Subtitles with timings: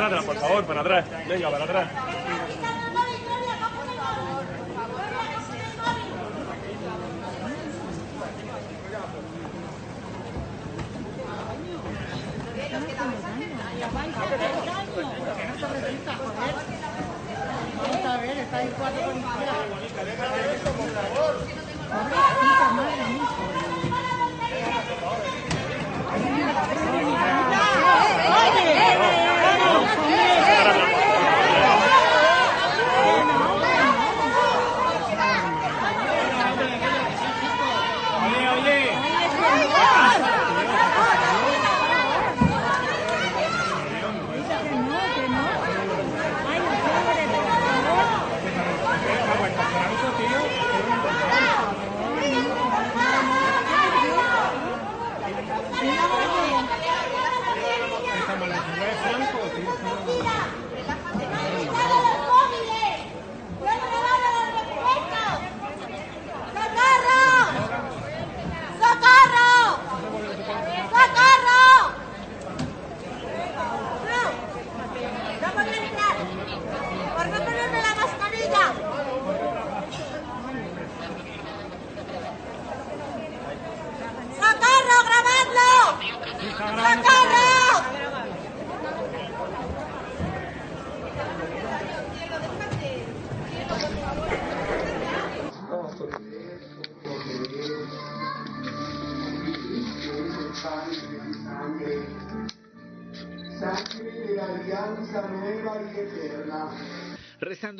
[0.00, 1.04] para atrás, por favor, para atrás.
[1.28, 1.88] Venga, para atrás.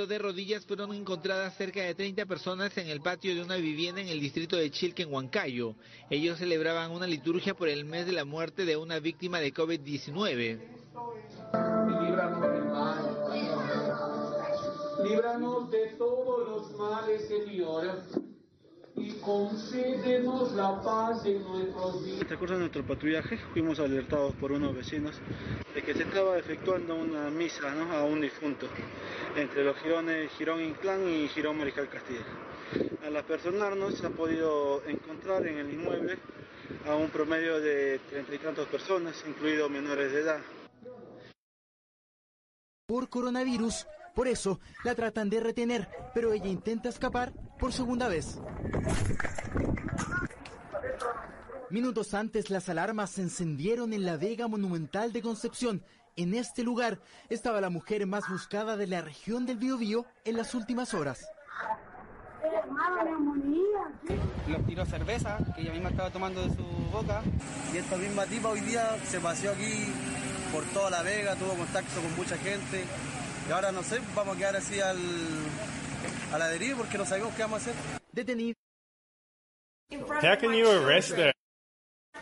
[0.07, 4.09] De rodillas fueron encontradas cerca de 30 personas en el patio de una vivienda en
[4.09, 5.75] el distrito de Chilque, en Huancayo.
[6.09, 10.59] Ellos celebraban una liturgia por el mes de la muerte de una víctima de COVID-19.
[15.05, 18.03] Líbranos de todos los males, Señor,
[19.01, 22.29] y concédenos la paz en nuestros días.
[22.29, 25.17] De acuerdo a nuestro patrullaje, fuimos alertados por unos vecinos
[25.75, 27.93] de que se estaba efectuando una misa ¿no?
[27.93, 28.67] a un difunto
[29.37, 32.25] entre los girones Girón Inclán y Girón Mariscal Castilla.
[33.05, 36.19] Al apersonarnos se ha podido encontrar en el inmueble
[36.87, 40.41] a un promedio de treinta y tantas personas, incluidos menores de edad.
[42.87, 48.41] Por coronavirus, por eso la tratan de retener, pero ella intenta escapar por segunda vez.
[51.71, 55.85] Minutos antes las alarmas se encendieron en la Vega Monumental de Concepción.
[56.17, 60.55] En este lugar estaba la mujer más buscada de la región del Biobío en las
[60.55, 61.29] últimas horas.
[64.49, 67.23] Nos tiró cerveza, que ella misma estaba tomando de su boca.
[67.73, 69.93] Y esta misma tipa hoy día se paseó aquí
[70.53, 72.85] por toda la Vega, tuvo contacto con mucha gente.
[73.51, 74.97] Y ahora no sé, vamos a quedar así al,
[76.33, 77.75] a la deriva porque no sabemos qué vamos a hacer.
[78.13, 78.55] Detenido.
[79.91, 81.33] How can you arrest her?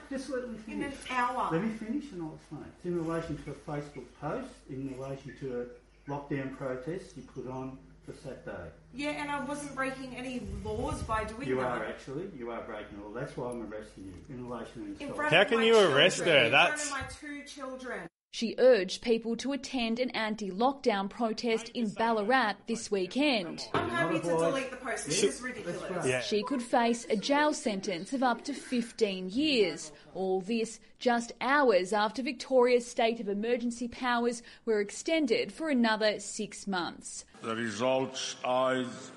[0.08, 0.94] Just let me In finish.
[1.10, 1.50] an hour.
[1.52, 2.64] Let me finish and I'll explain.
[2.78, 7.46] It's in relation to a Facebook post, in relation to a lockdown protest you put
[7.46, 7.76] on
[8.06, 8.70] for Saturday.
[8.94, 11.48] Yeah, and I wasn't breaking any laws by doing it.
[11.48, 11.66] You that.
[11.66, 13.12] are actually, you are breaking the law.
[13.20, 15.16] That's why I'm arresting you in relation to In insult.
[15.16, 16.44] front How of can my you arrest children, her?
[16.46, 18.08] In That's- front of my two children.
[18.30, 23.66] She urged people to attend an anti lockdown protest in Ballarat this weekend.
[23.72, 25.06] I'm happy to delete the post.
[25.06, 26.06] This is ridiculous.
[26.06, 26.20] Yeah.
[26.20, 29.92] She could face a jail sentence of up to 15 years.
[30.14, 36.66] All this just hours after Victoria's state of emergency powers were extended for another six
[36.66, 37.24] months.
[37.42, 39.10] The results ayes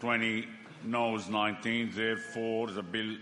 [0.00, 0.46] 20,
[0.84, 3.16] noes 19, therefore the bill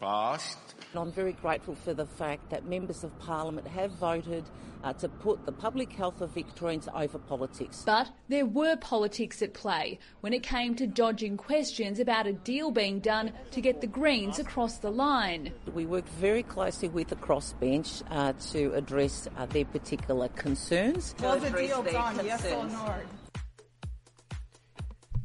[0.00, 0.69] passed.
[0.94, 4.44] I'm very grateful for the fact that members of parliament have voted
[4.82, 7.82] uh, to put the public health of Victorians over politics.
[7.86, 12.72] But there were politics at play when it came to dodging questions about a deal
[12.72, 15.52] being done to get the Greens across the line.
[15.72, 21.14] We worked very closely with the crossbench uh, to address uh, their particular concerns.
[21.22, 22.24] Was the deal done?
[22.24, 22.94] Yes or no?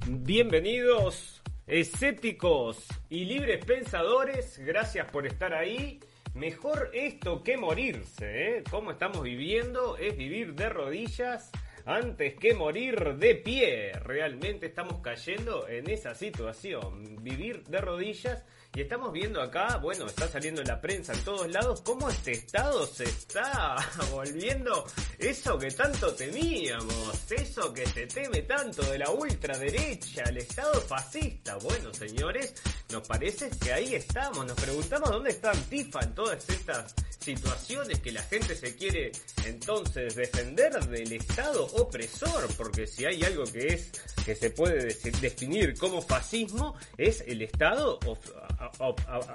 [0.05, 4.59] Bienvenidos, escépticos y libres pensadores.
[4.59, 5.99] Gracias por estar ahí.
[6.33, 8.63] Mejor esto que morirse, ¿eh?
[8.69, 9.97] ¿Cómo estamos viviendo?
[9.97, 11.51] Es vivir de rodillas
[11.85, 13.93] antes que morir de pie.
[13.93, 17.23] Realmente estamos cayendo en esa situación.
[17.23, 18.43] Vivir de rodillas.
[18.75, 22.33] Y estamos viendo acá, bueno, está saliendo en la prensa en todos lados, cómo este
[22.33, 23.77] Estado se está
[24.11, 24.85] volviendo
[25.17, 31.55] eso que tanto temíamos, eso que se teme tanto de la ultraderecha, el Estado fascista.
[31.55, 32.53] Bueno, señores,
[32.91, 34.45] nos parece que ahí estamos.
[34.45, 39.11] Nos preguntamos dónde está Antifa en todas estas situaciones que la gente se quiere
[39.45, 43.91] entonces defender del Estado opresor, porque si hay algo que es
[44.25, 48.31] que se puede definir como fascismo es el Estado of-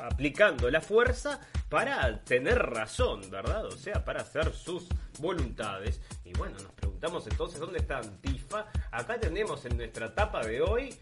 [0.08, 3.66] aplicando la fuerza para tener razón, ¿verdad?
[3.66, 4.88] O sea, para hacer sus
[5.18, 6.00] voluntades.
[6.24, 8.66] Y bueno, nos preguntamos entonces dónde está Antifa.
[8.90, 10.94] Acá tenemos en nuestra tapa de hoy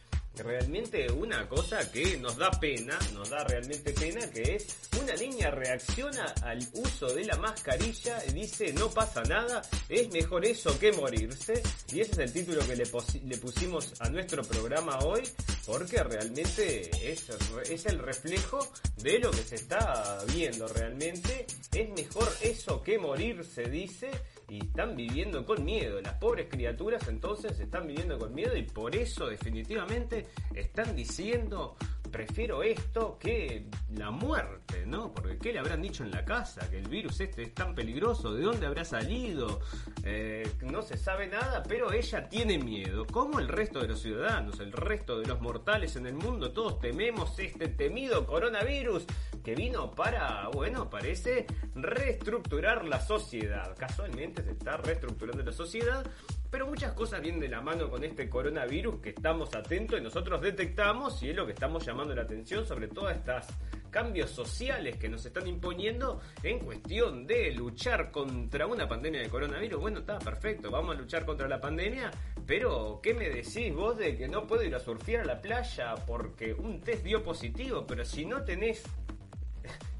[0.42, 4.66] realmente una cosa que nos da pena, nos da realmente pena, que es
[5.00, 10.44] una niña reacciona al uso de la mascarilla y dice no pasa nada, es mejor
[10.44, 11.62] eso que morirse.
[11.92, 12.84] Y ese es el título que le,
[13.24, 15.22] le pusimos a nuestro programa hoy,
[15.66, 17.28] porque realmente es,
[17.68, 21.46] es el reflejo de lo que se está viendo realmente.
[21.72, 24.10] Es mejor eso que morirse, dice.
[24.48, 26.00] Y están viviendo con miedo.
[26.00, 31.76] Las pobres criaturas entonces están viviendo con miedo y por eso definitivamente están diciendo
[32.10, 35.12] prefiero esto que la muerte, ¿no?
[35.12, 36.68] Porque ¿qué le habrán dicho en la casa?
[36.70, 39.60] Que el virus este es tan peligroso, ¿de dónde habrá salido?
[40.04, 43.06] Eh, no se sabe nada, pero ella tiene miedo.
[43.06, 46.78] Como el resto de los ciudadanos, el resto de los mortales en el mundo, todos
[46.80, 49.04] tememos este temido coronavirus
[49.44, 53.76] que vino para, bueno, parece reestructurar la sociedad.
[53.76, 56.06] Casualmente se está reestructurando la sociedad,
[56.50, 60.40] pero muchas cosas vienen de la mano con este coronavirus que estamos atentos y nosotros
[60.40, 63.46] detectamos y es lo que estamos llamando la atención sobre todas estas
[63.90, 69.80] cambios sociales que nos están imponiendo en cuestión de luchar contra una pandemia de coronavirus.
[69.80, 72.10] Bueno, está perfecto, vamos a luchar contra la pandemia,
[72.46, 75.94] pero ¿qué me decís vos de que no puedo ir a surfear a la playa
[76.06, 77.86] porque un test dio positivo?
[77.86, 78.84] Pero si no tenés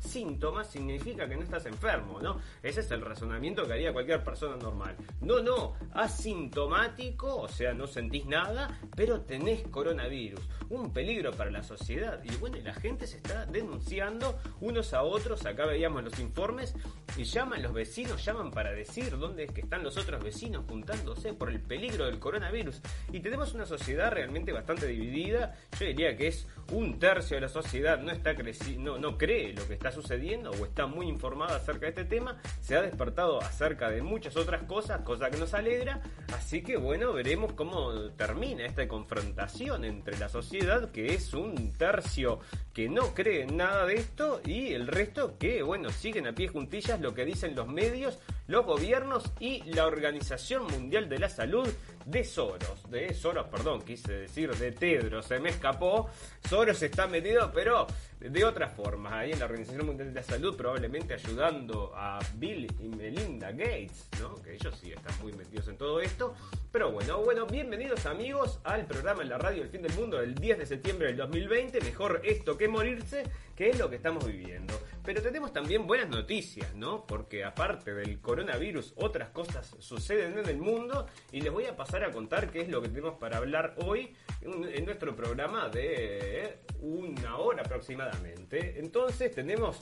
[0.09, 2.41] síntomas significa que no estás enfermo, ¿no?
[2.63, 4.97] Ese es el razonamiento que haría cualquier persona normal.
[5.21, 11.63] No, no, asintomático, o sea, no sentís nada, pero tenés coronavirus, un peligro para la
[11.63, 12.23] sociedad.
[12.25, 16.75] Y bueno, la gente se está denunciando unos a otros, acá veíamos los informes,
[17.17, 21.33] y llaman los vecinos, llaman para decir dónde es que están los otros vecinos juntándose
[21.33, 22.81] por el peligro del coronavirus.
[23.13, 27.49] Y tenemos una sociedad realmente bastante dividida, yo diría que es un tercio de la
[27.49, 31.87] sociedad no está creci no cree lo que está sucediendo o está muy informada acerca
[31.87, 36.03] de este tema, se ha despertado acerca de muchas otras cosas, cosa que nos alegra,
[36.35, 42.39] así que bueno, veremos cómo termina esta confrontación entre la sociedad, que es un tercio
[42.73, 46.47] que no cree en nada de esto, y el resto que, bueno, siguen a pie
[46.47, 51.69] juntillas lo que dicen los medios, los gobiernos y la Organización Mundial de la Salud
[52.09, 56.09] de Soros, de Soros, perdón, quise decir de Tedros, se me escapó,
[56.49, 57.87] Soros está metido, pero
[58.19, 62.67] de otras formas, ahí en la Organización Mundial de la Salud, probablemente ayudando a Bill
[62.81, 64.35] y Melinda Gates, ¿no?
[64.43, 66.35] Que ellos sí están muy metidos en todo esto.
[66.73, 70.35] Pero bueno, bueno, bienvenidos amigos al programa en la radio El Fin del Mundo del
[70.35, 71.81] 10 de septiembre del 2020.
[71.83, 73.25] Mejor esto que morirse,
[73.59, 74.73] que es lo que estamos viviendo.
[75.05, 77.05] Pero tenemos también buenas noticias, ¿no?
[77.05, 82.05] Porque aparte del coronavirus, otras cosas suceden en el mundo y les voy a pasar
[82.05, 87.39] a contar qué es lo que tenemos para hablar hoy en nuestro programa de una
[87.39, 88.79] hora aproximadamente.
[88.79, 89.81] Entonces tenemos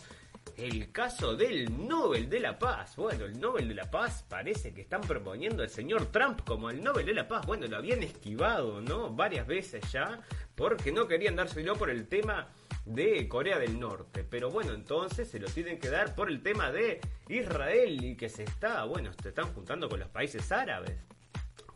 [0.56, 2.97] el caso del Nobel de la Paz.
[2.97, 6.83] Bueno, el Nobel de la Paz parece que están proponiendo al señor Trump como el
[6.83, 7.45] Nobel de la Paz.
[7.45, 9.11] Bueno, lo habían esquivado, ¿no?
[9.11, 10.23] Varias veces ya,
[10.54, 12.49] porque no querían dárselo por el tema
[12.87, 14.25] de Corea del Norte.
[14.25, 18.28] Pero bueno, entonces se lo tienen que dar por el tema de Israel y que
[18.28, 20.97] se está, bueno, se están juntando con los países árabes.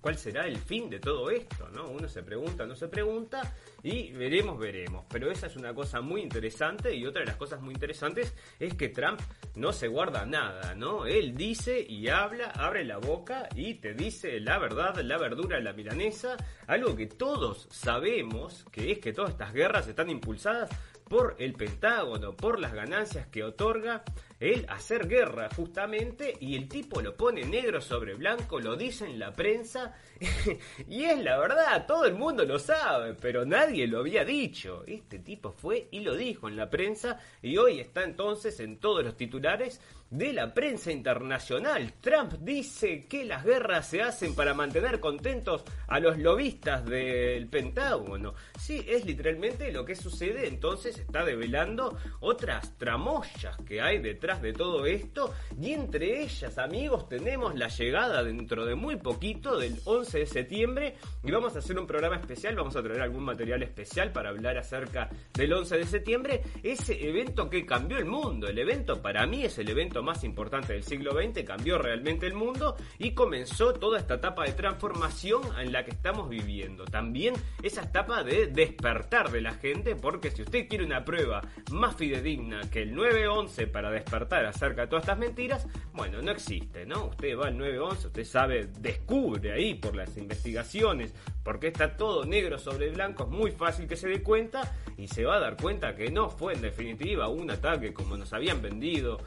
[0.00, 1.68] ¿Cuál será el fin de todo esto?
[1.70, 1.88] ¿no?
[1.90, 5.04] Uno se pregunta, no se pregunta y veremos, veremos.
[5.10, 8.74] Pero esa es una cosa muy interesante y otra de las cosas muy interesantes es
[8.74, 9.20] que Trump
[9.56, 11.04] no se guarda nada, ¿no?
[11.04, 15.74] Él dice y habla, abre la boca y te dice la verdad, la verdura, la
[15.74, 16.36] milanesa,
[16.66, 20.70] algo que todos sabemos, que es que todas estas guerras están impulsadas
[21.10, 24.04] por el Pentágono, por las ganancias que otorga
[24.38, 29.18] el hacer guerra justamente y el tipo lo pone negro sobre blanco, lo dice en
[29.18, 29.96] la prensa
[30.88, 34.84] y es la verdad, todo el mundo lo sabe, pero nadie lo había dicho.
[34.86, 39.04] Este tipo fue y lo dijo en la prensa y hoy está entonces en todos
[39.04, 41.94] los titulares de la prensa internacional.
[42.00, 48.34] Trump dice que las guerras se hacen para mantener contentos a los lobistas del Pentágono.
[48.58, 54.52] Sí, es literalmente lo que sucede, entonces está develando otras tramoyas que hay detrás de
[54.52, 55.32] todo esto.
[55.60, 60.94] Y entre ellas, amigos, tenemos la llegada dentro de muy poquito del 11 de septiembre.
[61.22, 64.58] Y vamos a hacer un programa especial, vamos a traer algún material especial para hablar
[64.58, 66.42] acerca del 11 de septiembre.
[66.62, 68.48] Ese evento que cambió el mundo.
[68.48, 72.34] El evento para mí es el evento más importante del siglo XX, cambió realmente el
[72.34, 76.84] mundo y comenzó toda esta etapa de transformación en la que estamos viviendo.
[76.84, 81.96] También esa etapa de despertar de la gente, porque si usted quiere una prueba más
[81.96, 87.06] fidedigna que el 911 para despertar acerca de todas estas mentiras, bueno, no existe, ¿no?
[87.06, 92.58] Usted va al 911, usted sabe, descubre ahí por las investigaciones, porque está todo negro
[92.58, 95.94] sobre blanco, es muy fácil que se dé cuenta y se va a dar cuenta
[95.94, 99.18] que no fue en definitiva un ataque como nos habían vendido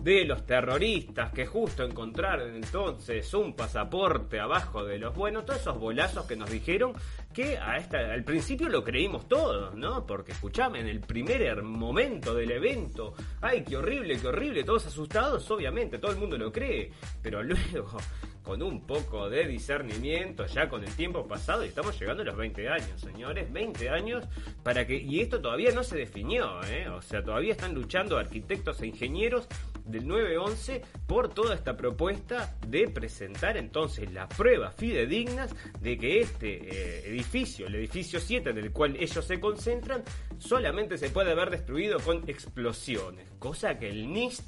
[0.00, 5.78] de los terroristas que justo encontraron entonces un pasaporte abajo de los buenos, todos esos
[5.78, 6.92] bolazos que nos dijeron
[7.32, 10.06] que a esta, al principio lo creímos todos, ¿no?
[10.06, 15.50] Porque escuchame, en el primer momento del evento, ay, qué horrible, qué horrible, todos asustados,
[15.50, 16.90] obviamente, todo el mundo lo cree,
[17.22, 17.96] pero luego
[18.42, 22.36] con un poco de discernimiento, ya con el tiempo pasado, y estamos llegando a los
[22.36, 24.24] 20 años, señores, 20 años
[24.62, 26.88] para que, y esto todavía no se definió, ¿eh?
[26.88, 29.46] o sea, todavía están luchando arquitectos e ingenieros
[29.84, 36.68] del 911 por toda esta propuesta de presentar entonces las pruebas fidedignas de que este
[36.68, 40.02] eh, edificio, el edificio 7 en el cual ellos se concentran,
[40.38, 44.44] solamente se puede haber destruido con explosiones, cosa que el NIST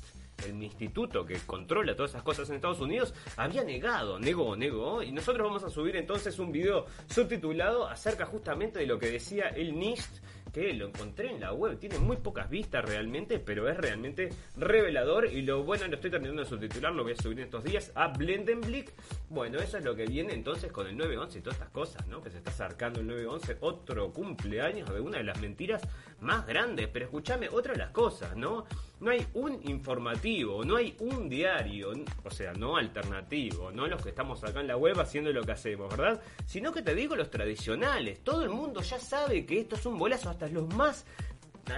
[0.46, 5.02] el instituto que controla todas esas cosas en Estados Unidos, había negado, negó, negó.
[5.02, 9.48] Y nosotros vamos a subir entonces un video subtitulado acerca justamente de lo que decía
[9.48, 10.22] el NIST
[10.54, 15.26] que lo encontré en la web, tiene muy pocas vistas realmente, pero es realmente revelador
[15.26, 17.90] y lo bueno lo estoy terminando de subtitular, lo voy a subir en estos días
[17.96, 18.92] a Blendenblick.
[19.28, 22.22] Bueno, eso es lo que viene entonces con el 911 y todas estas cosas, ¿no?
[22.22, 25.82] Que se está acercando el 911, otro cumpleaños de una de las mentiras
[26.24, 28.64] más grandes, pero escúchame, otra de las cosas, ¿no?
[29.00, 31.92] No hay un informativo, no hay un diario,
[32.24, 35.52] o sea, no alternativo, no los que estamos acá en la web haciendo lo que
[35.52, 36.20] hacemos, ¿verdad?
[36.46, 38.24] Sino que te digo los tradicionales.
[38.24, 41.04] Todo el mundo ya sabe que esto es un bolazo, hasta los más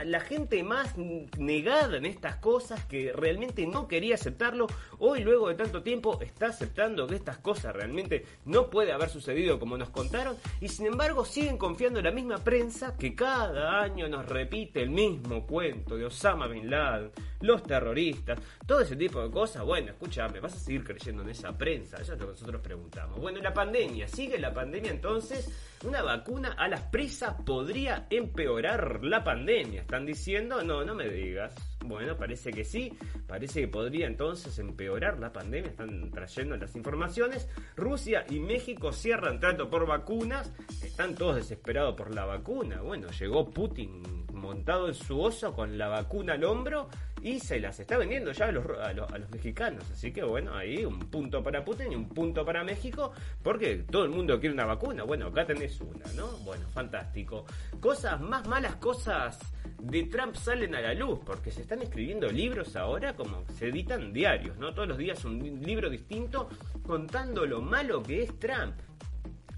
[0.05, 0.97] la gente más
[1.39, 4.67] negada en estas cosas que realmente no quería aceptarlo,
[4.99, 9.59] hoy luego de tanto tiempo está aceptando que estas cosas realmente no puede haber sucedido
[9.59, 14.09] como nos contaron y sin embargo siguen confiando en la misma prensa que cada año
[14.09, 19.31] nos repite el mismo cuento de Osama Bin Laden, los terroristas, todo ese tipo de
[19.31, 19.65] cosas.
[19.65, 23.21] Bueno, escúchame, vas a seguir creyendo en esa prensa, eso es lo que nosotros preguntamos.
[23.21, 25.49] Bueno, la pandemia, sigue la pandemia entonces,
[25.85, 31.55] una vacuna a las prisas podría empeorar la pandemia están diciendo, no, no me digas.
[31.85, 32.93] Bueno, parece que sí,
[33.27, 37.49] parece que podría entonces empeorar la pandemia, están trayendo las informaciones.
[37.77, 40.53] Rusia y México cierran trato por vacunas,
[40.83, 42.81] están todos desesperados por la vacuna.
[42.81, 44.03] Bueno, llegó Putin
[44.33, 46.89] montado en su oso con la vacuna al hombro
[47.23, 49.85] y se las está vendiendo ya a los, a, los, mexicanos.
[49.91, 54.05] Así que bueno, ahí un punto para Putin y un punto para México, porque todo
[54.05, 55.03] el mundo quiere una vacuna.
[55.03, 56.29] Bueno, acá tenés una, ¿no?
[56.45, 57.45] Bueno, fantástico.
[57.81, 59.39] Cosas más malas, cosas
[59.81, 64.13] de Trump salen a la luz, porque se están escribiendo libros ahora como se editan
[64.13, 64.73] diarios, ¿no?
[64.73, 66.49] Todos los días un libro distinto
[66.87, 68.77] contando lo malo que es Trump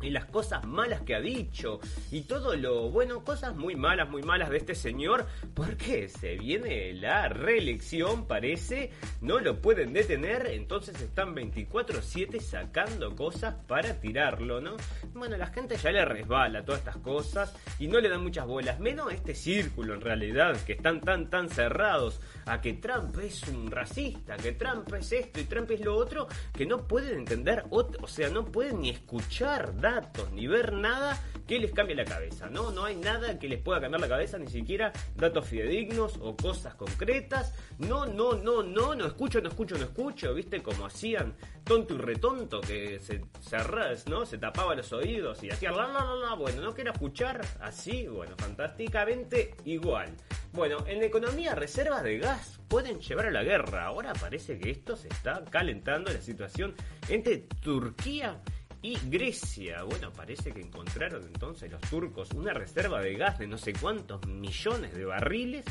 [0.01, 4.23] y las cosas malas que ha dicho y todo lo bueno, cosas muy malas, muy
[4.23, 8.91] malas de este señor, porque se viene la reelección, parece,
[9.21, 14.77] no lo pueden detener, entonces están 24/7 sacando cosas para tirarlo, ¿no?
[15.15, 18.81] Bueno, la gente ya le resbala todas estas cosas y no le dan muchas bolas,
[18.81, 23.71] menos este círculo en realidad, que están tan tan cerrados a que Trump es un
[23.71, 28.07] racista, que Trump es esto y Trump es lo otro, que no pueden entender, o,
[28.07, 32.71] sea, no pueden ni escuchar datos, ni ver nada que les cambie la cabeza, ¿no?
[32.71, 36.75] No hay nada que les pueda cambiar la cabeza, ni siquiera datos fidedignos o cosas
[36.75, 37.55] concretas.
[37.79, 40.63] No, no, no, no, no escucho, no escucho, no escucho, ¿viste?
[40.63, 44.27] Como hacían tonto y retonto que se cerras, ¿no?
[44.27, 48.07] Se tapaba los oídos y hacía la la la la, bueno, no quiero escuchar así,
[48.07, 50.15] bueno, fantásticamente igual.
[50.53, 53.87] Bueno, en economía reservas de gas pueden llevar a la guerra.
[53.87, 56.75] Ahora parece que esto se está calentando la situación
[57.09, 59.83] entre Turquía y Grecia.
[59.83, 64.27] Bueno, parece que encontraron entonces los turcos una reserva de gas de no sé cuántos
[64.27, 65.65] millones de barriles.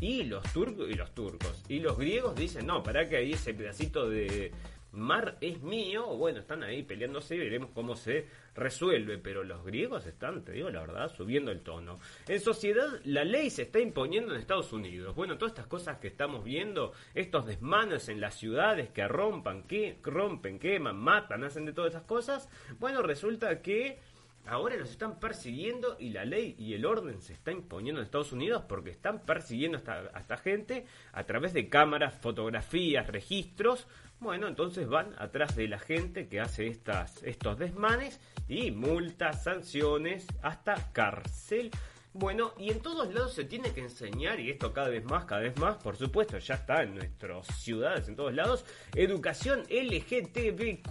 [0.00, 1.62] Y los turcos y los turcos.
[1.68, 4.50] Y los griegos dicen, no, para que ahí ese pedacito de,
[4.92, 10.44] mar es mío, bueno, están ahí peleándose veremos cómo se resuelve, pero los griegos están,
[10.44, 11.98] te digo la verdad, subiendo el tono.
[12.28, 15.14] En sociedad, la ley se está imponiendo en Estados Unidos.
[15.14, 19.98] Bueno, todas estas cosas que estamos viendo, estos desmanes en las ciudades que rompan, que
[20.02, 23.98] rompen, queman, matan, hacen de todas esas cosas, bueno, resulta que
[24.46, 28.32] ahora los están persiguiendo y la ley y el orden se está imponiendo en Estados
[28.32, 33.86] Unidos porque están persiguiendo a esta, gente a través de cámaras, fotografías, registros.
[34.18, 40.26] Bueno, entonces van atrás de la gente que hace estas, estos desmanes y multas, sanciones,
[40.42, 41.70] hasta cárcel.
[42.12, 45.42] Bueno, y en todos lados se tiene que enseñar, y esto cada vez más, cada
[45.42, 48.64] vez más, por supuesto, ya está en nuestras ciudades, en todos lados,
[48.96, 50.90] educación LGTBQ,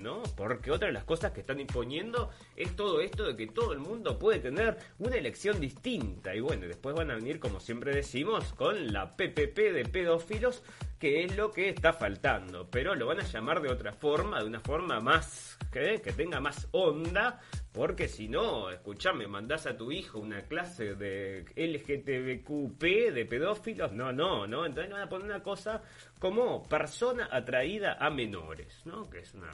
[0.00, 0.22] ¿no?
[0.36, 3.80] Porque otra de las cosas que están imponiendo es todo esto de que todo el
[3.80, 6.36] mundo puede tener una elección distinta.
[6.36, 10.62] Y bueno, después van a venir, como siempre decimos, con la PPP de pedófilos,
[11.00, 12.70] que es lo que está faltando.
[12.70, 16.38] Pero lo van a llamar de otra forma, de una forma más, que, que tenga
[16.38, 17.40] más onda,
[17.74, 24.12] porque si no, escuchame, mandás a tu hijo una clase de LGTBQP, de pedófilos, no,
[24.12, 25.82] no, no, entonces le van a poner una cosa
[26.24, 29.10] como persona atraída a menores, ¿no?
[29.10, 29.50] Que es una,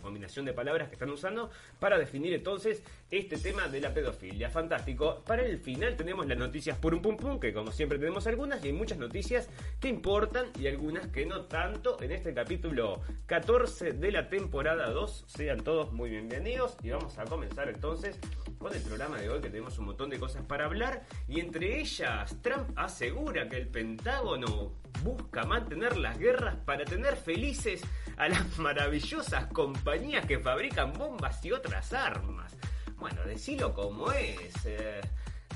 [0.00, 4.50] combinación de palabras que están usando para definir entonces este tema de la pedofilia.
[4.50, 5.24] Fantástico.
[5.26, 8.64] Para el final tenemos las noticias por un pum pum, que como siempre tenemos algunas,
[8.64, 9.48] y hay muchas noticias
[9.80, 15.24] que importan y algunas que no tanto en este capítulo 14 de la temporada 2.
[15.26, 18.20] Sean todos muy bienvenidos y vamos a comenzar entonces
[18.58, 21.80] con el programa de hoy que tenemos un montón de cosas para hablar y entre
[21.80, 27.82] ellas Trump asegura que el Pentágono busca mantener las guerras para tener felices
[28.16, 32.56] a las maravillosas compañías que fabrican bombas y otras armas.
[32.96, 34.66] Bueno, decilo como es.
[34.66, 35.00] eh,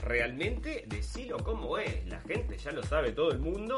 [0.02, 2.06] realmente decilo como es.
[2.06, 3.76] La gente ya lo sabe todo el mundo.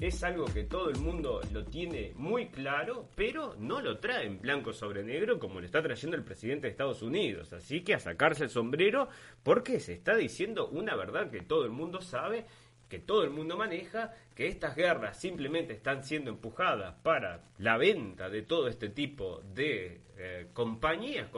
[0.00, 4.40] Es algo que todo el mundo lo tiene muy claro, pero no lo trae en
[4.40, 7.52] blanco sobre negro como lo está trayendo el presidente de Estados Unidos.
[7.52, 9.08] Así que a sacarse el sombrero
[9.42, 12.46] porque se está diciendo una verdad que todo el mundo sabe
[12.90, 18.28] que todo el mundo maneja, que estas guerras simplemente están siendo empujadas para la venta
[18.28, 21.30] de todo este tipo de eh, compañías,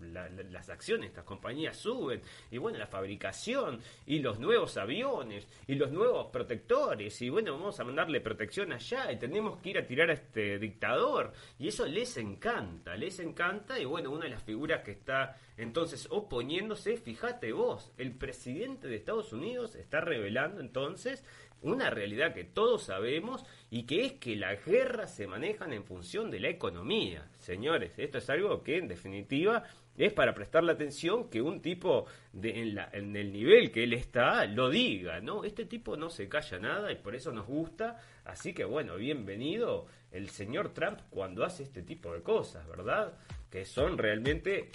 [0.00, 5.46] la- las acciones de estas compañías suben, y bueno, la fabricación, y los nuevos aviones,
[5.66, 9.78] y los nuevos protectores, y bueno, vamos a mandarle protección allá, y tenemos que ir
[9.78, 14.30] a tirar a este dictador, y eso les encanta, les encanta, y bueno, una de
[14.30, 20.62] las figuras que está entonces oponiéndose, fíjate vos, el presidente de Estados Unidos está revelando
[20.62, 21.22] entonces
[21.62, 26.30] una realidad que todos sabemos y que es que las guerras se manejan en función
[26.30, 27.28] de la economía.
[27.38, 29.62] Señores, esto es algo que en definitiva
[29.96, 32.06] es para prestarle atención que un tipo
[32.42, 35.44] en el nivel que él está lo diga, ¿no?
[35.44, 38.00] Este tipo no se calla nada y por eso nos gusta.
[38.24, 43.14] Así que bueno, bienvenido el señor Trump cuando hace este tipo de cosas, ¿verdad?
[43.50, 44.70] Que son realmente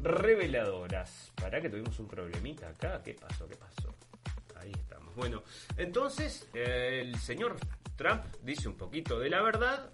[0.00, 1.32] reveladoras.
[1.36, 3.02] ¿Para que tuvimos un problemita acá?
[3.02, 3.46] ¿Qué pasó?
[3.46, 3.94] ¿Qué pasó?
[4.56, 5.14] Ahí estamos.
[5.14, 5.42] Bueno,
[5.76, 7.56] entonces eh, el señor
[7.96, 9.90] Trump dice un poquito de la verdad.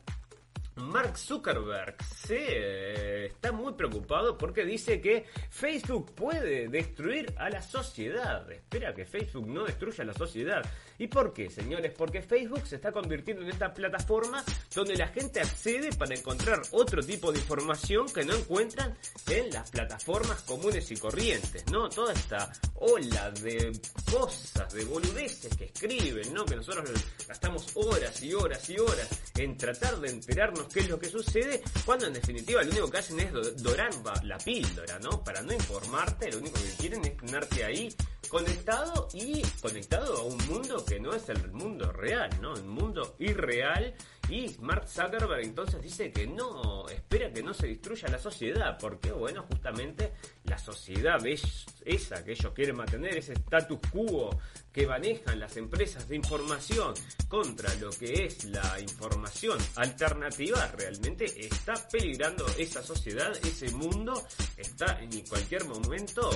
[0.76, 7.62] Mark Zuckerberg se eh, está muy preocupado porque dice que Facebook puede destruir a la
[7.62, 8.50] sociedad.
[8.50, 10.62] Espera que Facebook no destruya a la sociedad.
[10.98, 11.92] ¿Y por qué, señores?
[11.96, 17.02] Porque Facebook se está convirtiendo en esta plataforma donde la gente accede para encontrar otro
[17.02, 18.96] tipo de información que no encuentran
[19.28, 21.88] en las plataformas comunes y corrientes, ¿no?
[21.88, 23.72] Toda esta ola de
[24.10, 26.44] cosas, de boludeces que escriben, ¿no?
[26.44, 26.90] Que nosotros
[27.26, 31.62] gastamos horas y horas y horas en tratar de enterarnos qué es lo que sucede,
[31.84, 33.90] cuando en definitiva lo único que hacen es do- dorar
[34.24, 35.22] la píldora, ¿no?
[35.24, 37.94] Para no informarte, lo único que quieren es tenerte ahí
[38.28, 42.52] conectado y conectado a un mundo que no es el mundo real, ¿no?
[42.54, 43.94] Un mundo irreal
[44.28, 49.10] y Mark Zuckerberg entonces dice que no, espera que no se destruya la sociedad, porque
[49.10, 50.12] bueno, justamente
[50.44, 54.30] la sociedad es esa que ellos quieren mantener, ese status quo
[54.72, 56.94] que manejan las empresas de información
[57.28, 64.24] contra lo que es la información alternativa, realmente está peligrando esa sociedad, ese mundo,
[64.56, 66.30] está en cualquier momento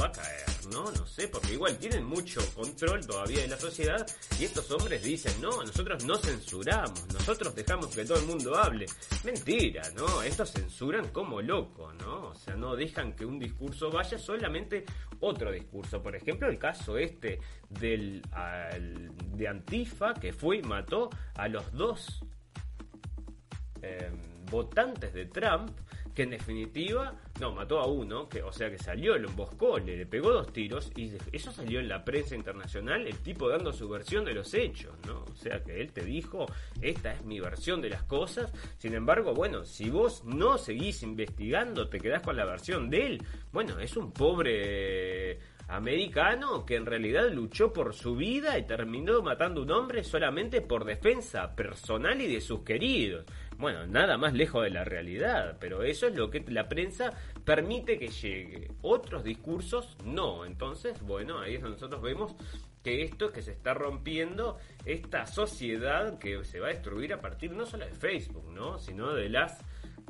[0.00, 0.90] va a caer, ¿no?
[0.92, 4.06] No sé, porque igual tienen mucho control todavía de la sociedad
[4.38, 8.86] y estos hombres dicen, no, nosotros no censuramos, nosotros dejamos que todo el mundo hable.
[9.24, 10.22] Mentira, ¿no?
[10.22, 12.28] Estos censuran como loco, ¿no?
[12.28, 14.84] O sea, no dejan que un discurso vaya solamente
[15.20, 16.02] otro discurso.
[16.02, 18.22] Por ejemplo, el caso este del
[19.34, 22.24] de Antifa que fue y mató a los dos
[23.82, 24.10] eh,
[24.50, 25.70] votantes de Trump
[26.14, 29.96] que en definitiva, no, mató a uno, que o sea que salió, lo emboscó, le,
[29.96, 33.88] le pegó dos tiros y eso salió en la prensa internacional, el tipo dando su
[33.88, 35.24] versión de los hechos, ¿no?
[35.24, 36.46] O sea que él te dijo,
[36.80, 41.88] esta es mi versión de las cosas, sin embargo, bueno, si vos no seguís investigando,
[41.88, 45.38] te quedás con la versión de él, bueno, es un pobre
[45.70, 50.60] americano que en realidad luchó por su vida y terminó matando a un hombre solamente
[50.60, 53.24] por defensa personal y de sus queridos.
[53.60, 57.12] Bueno, nada más lejos de la realidad, pero eso es lo que la prensa
[57.44, 58.70] permite que llegue.
[58.80, 60.46] Otros discursos no.
[60.46, 62.34] Entonces, bueno, ahí es donde nosotros vemos
[62.82, 67.20] que esto es que se está rompiendo esta sociedad que se va a destruir a
[67.20, 68.78] partir no solo de Facebook, ¿no?
[68.78, 69.62] sino de las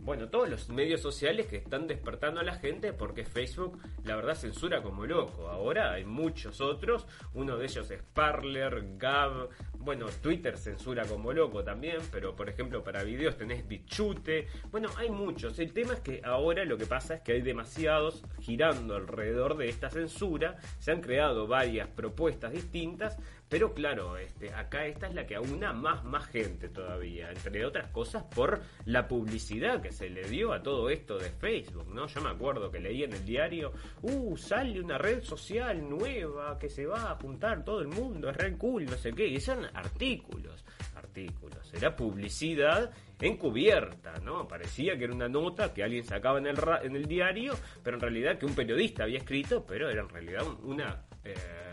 [0.02, 4.34] bueno, todos los medios sociales que están despertando a la gente porque Facebook, la verdad,
[4.34, 5.48] censura como loco.
[5.48, 11.64] Ahora hay muchos otros, uno de ellos es Parler, Gab, bueno, Twitter censura como loco
[11.64, 15.58] también, pero por ejemplo para videos tenés Bichute, bueno, hay muchos.
[15.58, 19.68] El tema es que ahora lo que pasa es que hay demasiados girando alrededor de
[19.68, 23.18] esta censura, se han creado varias propuestas distintas,
[23.50, 27.90] pero claro, este, acá esta es la que aúna más, más gente todavía, entre otras
[27.90, 32.06] cosas por la publicidad que se le dio a todo esto de Facebook, ¿no?
[32.06, 36.68] Yo me acuerdo que leí en el diario, uh, sale una red social nueva que
[36.68, 39.66] se va a juntar todo el mundo, es re cool, no sé qué, y son
[39.74, 44.46] artículos, artículos, era publicidad encubierta, ¿no?
[44.46, 48.00] Parecía que era una nota que alguien sacaba en el, en el diario, pero en
[48.00, 51.04] realidad que un periodista había escrito, pero era en realidad una...
[51.24, 51.69] Eh,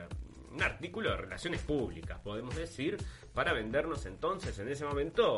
[0.58, 2.98] un artículo de relaciones públicas, podemos decir,
[3.34, 5.38] para vendernos entonces en ese momento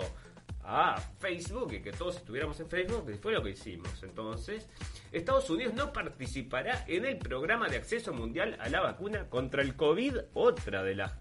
[0.64, 4.02] a Facebook y que todos estuviéramos en Facebook, y fue lo que hicimos.
[4.04, 4.70] Entonces,
[5.12, 9.76] Estados Unidos no participará en el programa de acceso mundial a la vacuna contra el
[9.76, 11.14] COVID, otra de las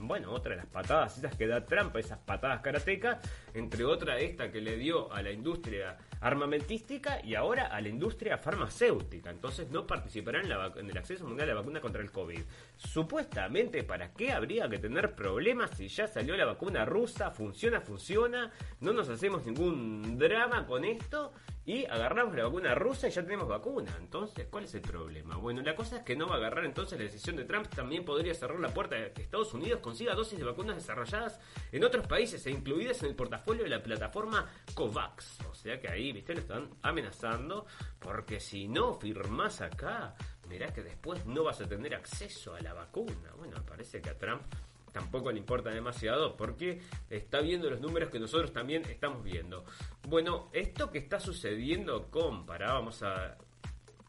[0.00, 3.18] bueno, otra de las patadas esas que da Trump, esas patadas karatecas,
[3.52, 8.38] entre otra esta que le dio a la industria armamentística y ahora a la industria
[8.38, 9.30] farmacéutica.
[9.30, 12.40] Entonces no participarán en, el acceso mundial a la vacuna contra el COVID.
[12.76, 17.30] Supuestamente, ¿para qué habría que tener problemas si ya salió la vacuna rusa?
[17.30, 21.32] Funciona, funciona, no nos hacemos ningún drama con esto
[21.66, 23.94] y agarramos la vacuna rusa y ya tenemos vacuna.
[23.98, 25.36] Entonces, ¿cuál es el problema?
[25.36, 27.68] Bueno, la cosa es que no va a agarrar entonces la decisión de Trump.
[27.68, 31.40] También podría cerrar la puerta de que Estados Unidos consiga dosis de vacunas desarrolladas
[31.72, 35.40] en otros países e incluidas en el portafolio de la plataforma COVAX.
[35.50, 37.66] O sea que ahí, viste, lo están amenazando
[37.98, 40.14] porque si no firmás acá,
[40.54, 43.32] mirá que después no vas a tener acceso a la vacuna.
[43.36, 44.42] Bueno, parece que a Trump
[44.92, 49.64] tampoco le importa demasiado porque está viendo los números que nosotros también estamos viendo.
[50.06, 53.36] Bueno, esto que está sucediendo con, vamos a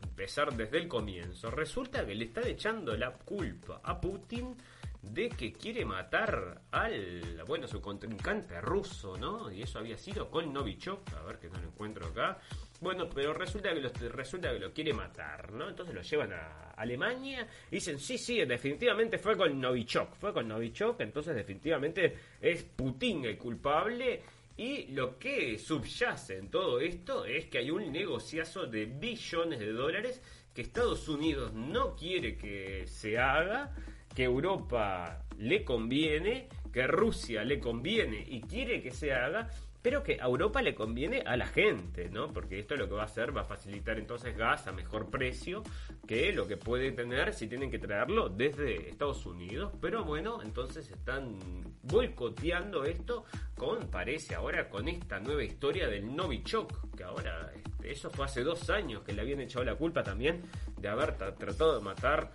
[0.03, 4.55] empezar desde el comienzo, resulta que le están echando la culpa a Putin
[5.01, 9.51] de que quiere matar al, bueno, su contrincante ruso, ¿no?
[9.51, 12.39] Y eso había sido con Novichok, a ver que no lo encuentro acá.
[12.81, 15.69] Bueno, pero resulta que, lo, resulta que lo quiere matar, ¿no?
[15.69, 20.47] Entonces lo llevan a Alemania y dicen, sí, sí, definitivamente fue con Novichok, fue con
[20.47, 24.21] Novichok, entonces definitivamente es Putin el culpable.
[24.57, 29.73] Y lo que subyace en todo esto es que hay un negociazo de billones de
[29.73, 30.21] dólares
[30.53, 33.73] que Estados Unidos no quiere que se haga
[34.15, 39.49] que Europa le conviene, que Rusia le conviene y quiere que se haga,
[39.85, 42.33] pero que a Europa le conviene a la gente, ¿no?
[42.33, 45.61] Porque esto lo que va a hacer va a facilitar entonces gas a mejor precio
[46.07, 49.73] que lo que puede tener si tienen que traerlo desde Estados Unidos.
[49.79, 51.37] Pero bueno, entonces están
[51.83, 58.09] boicoteando esto con, parece ahora, con esta nueva historia del Novichok, que ahora, este, eso
[58.09, 60.41] fue hace dos años que le habían echado la culpa también
[60.79, 62.31] de haber tratado de matar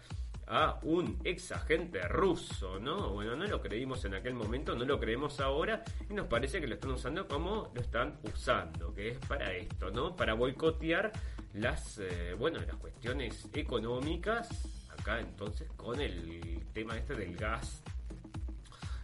[0.50, 3.10] a un ex agente ruso, ¿no?
[3.10, 6.66] Bueno, no lo creímos en aquel momento, no lo creemos ahora y nos parece que
[6.66, 10.16] lo están usando como lo están usando, que es para esto, ¿no?
[10.16, 11.12] Para boicotear
[11.54, 14.48] las, eh, bueno, las cuestiones económicas,
[14.90, 17.82] acá entonces con el tema este del gas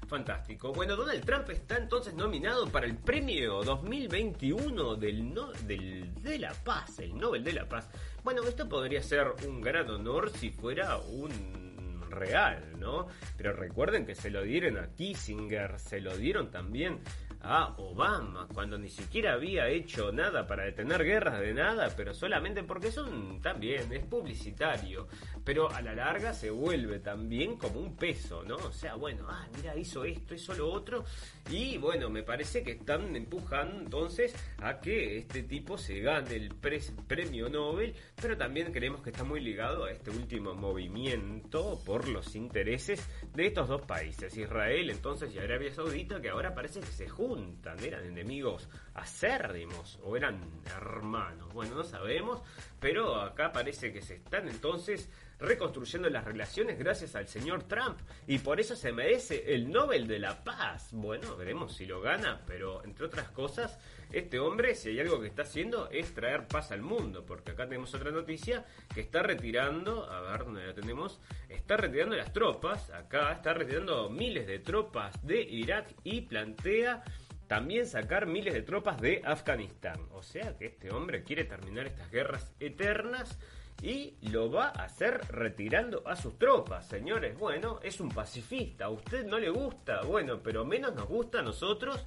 [0.07, 0.73] Fantástico.
[0.73, 6.53] Bueno, Donald Trump está entonces nominado para el premio 2021 del, no, del de la
[6.53, 7.89] Paz, el Nobel de la Paz.
[8.27, 11.31] Bueno, esto podría ser un gran honor si fuera un
[12.11, 13.07] real, ¿no?
[13.37, 16.99] Pero recuerden que se lo dieron a Kissinger, se lo dieron también
[17.41, 22.65] a Obama, cuando ni siquiera había hecho nada para detener guerras de nada, pero solamente
[22.65, 25.07] porque son también, es publicitario,
[25.47, 28.57] pero a la larga se vuelve también como un peso, ¿no?
[28.57, 31.05] O sea, bueno, ah, mira, hizo esto, hizo lo otro,
[31.49, 36.53] y bueno, me parece que están empujando entonces a que este tipo se gane el
[37.07, 42.35] premio Nobel, pero también creemos que está muy ligado a este último movimiento por los
[42.35, 47.09] intereses de estos dos países, Israel entonces y Arabia Saudita, que ahora parece que se
[47.09, 52.43] juntan, eran enemigos acérrimos o eran hermanos, bueno, no sabemos,
[52.81, 58.39] pero acá parece que se están entonces reconstruyendo las relaciones gracias al señor Trump y
[58.39, 60.89] por eso se merece el Nobel de la Paz.
[60.93, 63.79] Bueno, veremos si lo gana, pero entre otras cosas,
[64.13, 67.65] este hombre, si hay algo que está haciendo, es traer paz al mundo, porque acá
[67.65, 72.91] tenemos otra noticia que está retirando, a ver dónde la tenemos, está retirando las tropas,
[72.91, 77.03] acá está retirando miles de tropas de Irak y plantea
[77.47, 80.01] también sacar miles de tropas de Afganistán.
[80.13, 83.39] O sea que este hombre quiere terminar estas guerras eternas
[83.83, 87.39] y lo va a hacer retirando a sus tropas, señores.
[87.39, 91.43] Bueno, es un pacifista, a usted no le gusta, bueno, pero menos nos gusta a
[91.43, 92.07] nosotros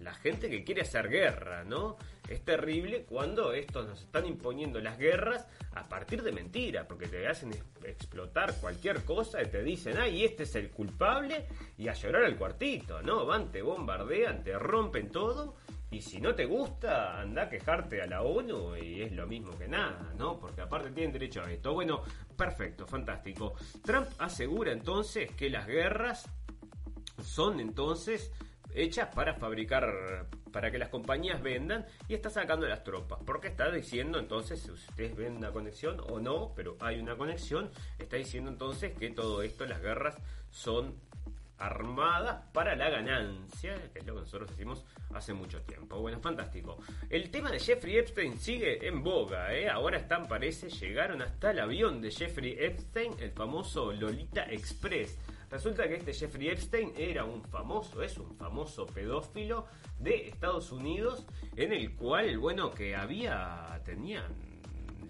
[0.00, 1.96] la gente que quiere hacer guerra, ¿no?
[2.28, 7.26] Es terrible cuando estos nos están imponiendo las guerras a partir de mentiras, porque te
[7.26, 7.52] hacen
[7.84, 12.36] explotar cualquier cosa y te dicen, ay, este es el culpable, y a llorar al
[12.36, 13.24] cuartito, ¿no?
[13.24, 15.56] Van, te bombardean, te rompen todo,
[15.90, 19.56] y si no te gusta, anda a quejarte a la ONU y es lo mismo
[19.56, 20.38] que nada, ¿no?
[20.38, 21.72] Porque aparte tienen derecho a esto.
[21.72, 22.02] Bueno,
[22.36, 23.54] perfecto, fantástico.
[23.82, 26.28] Trump asegura entonces que las guerras
[27.22, 28.30] son entonces
[28.74, 33.70] hechas para fabricar, para que las compañías vendan y está sacando las tropas, porque está
[33.70, 38.50] diciendo entonces, si ustedes ven una conexión o no, pero hay una conexión, está diciendo
[38.50, 40.16] entonces que todo esto, las guerras
[40.50, 40.94] son
[41.58, 46.00] armadas para la ganancia, que es lo que nosotros decimos hace mucho tiempo.
[46.00, 46.78] Bueno, fantástico.
[47.10, 49.68] El tema de Jeffrey Epstein sigue en boga, ¿eh?
[49.68, 55.18] Ahora están, parece, llegaron hasta el avión de Jeffrey Epstein, el famoso Lolita Express.
[55.50, 59.66] Resulta que este Jeffrey Epstein era un famoso, es un famoso pedófilo
[59.98, 64.34] de Estados Unidos, en el cual, bueno, que había, tenían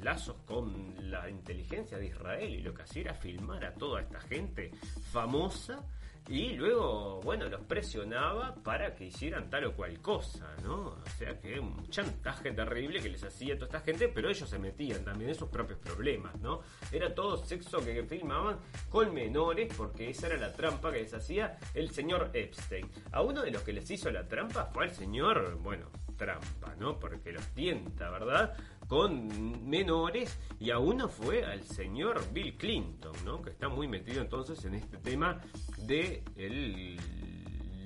[0.03, 4.21] lazos con la inteligencia de Israel y lo que hacía era filmar a toda esta
[4.21, 4.71] gente
[5.11, 5.85] famosa
[6.29, 10.89] y luego, bueno, los presionaba para que hicieran tal o cual cosa, ¿no?
[10.89, 14.59] O sea que un chantaje terrible que les hacía toda esta gente, pero ellos se
[14.59, 16.61] metían también en sus propios problemas, ¿no?
[16.93, 18.59] Era todo sexo que filmaban
[18.91, 22.91] con menores porque esa era la trampa que les hacía el señor Epstein.
[23.13, 26.99] A uno de los que les hizo la trampa fue al señor, bueno, trampa, ¿no?
[26.99, 28.55] Porque los tienta, ¿verdad?
[28.89, 33.43] Con menores y a uno fue al señor Bill Clinton, ¿no?
[33.43, 35.41] Que está muy metido entonces en este tema
[35.77, 36.99] de el-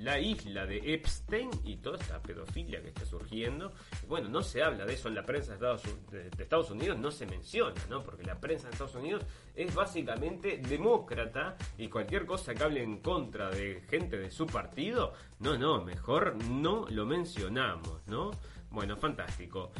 [0.04, 3.72] la isla de Epstein y toda esta pedofilia que está surgiendo.
[4.08, 7.80] Bueno, no se habla de eso en la prensa de Estados, Unidos, no se menciona,
[7.88, 8.02] ¿no?
[8.02, 12.98] Porque la prensa de Estados Unidos es básicamente demócrata y cualquier cosa que hable en
[12.98, 18.32] contra de gente de su partido, no, no, mejor no lo mencionamos, ¿no?
[18.70, 19.70] Bueno, fantástico.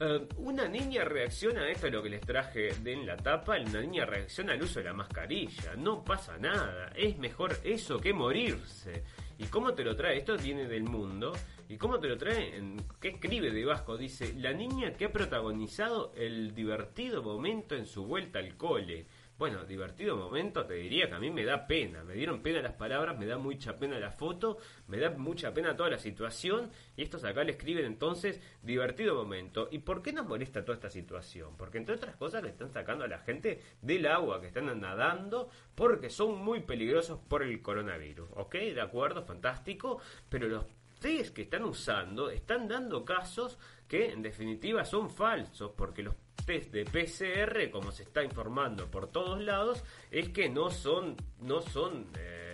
[0.00, 3.58] Eh, una niña reacciona a esto de lo que les traje de en la tapa,
[3.58, 8.12] una niña reacciona al uso de la mascarilla, no pasa nada, es mejor eso que
[8.12, 9.04] morirse.
[9.38, 10.18] ¿Y cómo te lo trae?
[10.18, 11.32] Esto viene del mundo.
[11.66, 12.60] ¿Y cómo te lo trae?
[13.00, 13.96] ¿Qué escribe de Vasco?
[13.96, 19.06] Dice, la niña que ha protagonizado el divertido momento en su vuelta al cole.
[19.40, 22.04] Bueno, divertido momento, te diría que a mí me da pena.
[22.04, 25.74] Me dieron pena las palabras, me da mucha pena la foto, me da mucha pena
[25.74, 26.70] toda la situación.
[26.94, 29.68] Y estos acá le escriben entonces, divertido momento.
[29.70, 31.56] ¿Y por qué nos molesta toda esta situación?
[31.56, 35.48] Porque entre otras cosas le están sacando a la gente del agua que están nadando
[35.74, 38.28] porque son muy peligrosos por el coronavirus.
[38.34, 38.56] ¿Ok?
[38.56, 40.02] De acuerdo, fantástico.
[40.28, 40.66] Pero los
[41.00, 46.72] test que están usando están dando casos que en definitiva son falsos porque los test
[46.72, 52.06] de PCR como se está informando por todos lados es que no son no son
[52.18, 52.49] eh,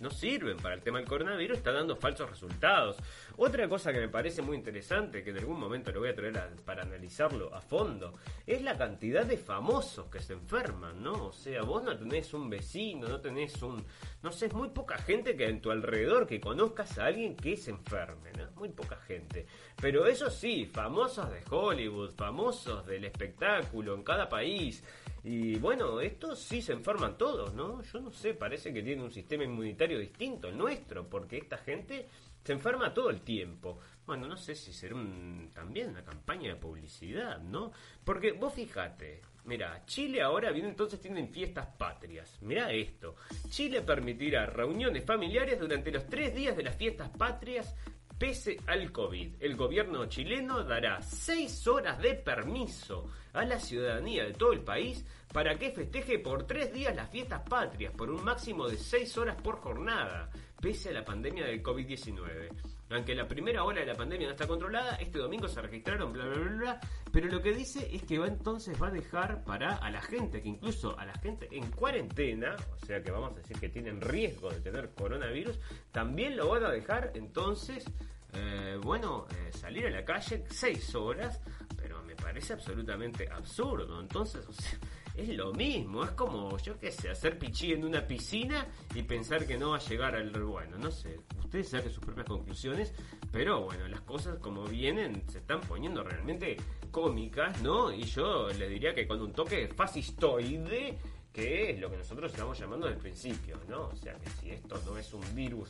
[0.00, 2.96] no sirven para el tema del coronavirus está dando falsos resultados
[3.36, 6.38] otra cosa que me parece muy interesante que en algún momento lo voy a traer
[6.64, 8.14] para analizarlo a fondo
[8.46, 12.50] es la cantidad de famosos que se enferman no o sea vos no tenés un
[12.50, 13.84] vecino no tenés un
[14.22, 17.56] no sé es muy poca gente que en tu alrededor que conozcas a alguien que
[17.56, 18.50] se enferme ¿no?
[18.56, 19.46] muy poca gente
[19.80, 24.84] pero eso sí, famosos de Hollywood, famosos del espectáculo en cada país.
[25.22, 27.82] Y bueno, estos sí se enferman todos, ¿no?
[27.82, 32.08] Yo no sé, parece que tienen un sistema inmunitario distinto al nuestro, porque esta gente
[32.42, 33.78] se enferma todo el tiempo.
[34.06, 37.70] Bueno, no sé si será un- también una campaña de publicidad, ¿no?
[38.02, 42.38] Porque vos fijate, mira, Chile ahora viene entonces tienen fiestas patrias.
[42.40, 43.16] Mira esto,
[43.50, 47.74] Chile permitirá reuniones familiares durante los tres días de las fiestas patrias
[48.18, 54.32] Pese al COVID, el gobierno chileno dará seis horas de permiso a la ciudadanía de
[54.32, 58.68] todo el país para que festeje por tres días las fiestas patrias por un máximo
[58.68, 60.28] de seis horas por jornada,
[60.60, 62.48] pese a la pandemia del COVID-19.
[62.90, 66.24] Aunque la primera ola de la pandemia no está controlada, este domingo se registraron bla
[66.24, 66.80] bla bla bla,
[67.12, 70.42] pero lo que dice es que va entonces va a dejar para a la gente,
[70.42, 74.00] que incluso a la gente en cuarentena, o sea que vamos a decir que tienen
[74.00, 75.60] riesgo de tener coronavirus,
[75.92, 77.84] también lo van a dejar entonces
[78.32, 81.40] eh, bueno, eh, salir a la calle seis horas,
[81.80, 84.00] pero me parece absolutamente absurdo.
[84.00, 84.78] Entonces, o sea,
[85.14, 89.46] es lo mismo, es como, yo qué sé, hacer pichí en una piscina y pensar
[89.46, 90.30] que no va a llegar al...
[90.30, 92.92] Bueno, no sé, ustedes saquen sus propias conclusiones,
[93.32, 96.56] pero bueno, las cosas como vienen se están poniendo realmente
[96.90, 97.92] cómicas, ¿no?
[97.92, 100.98] Y yo les diría que con un toque fascistoide
[101.32, 103.88] que es lo que nosotros estamos llamando del principio, ¿no?
[103.88, 105.68] O sea que si esto no es un virus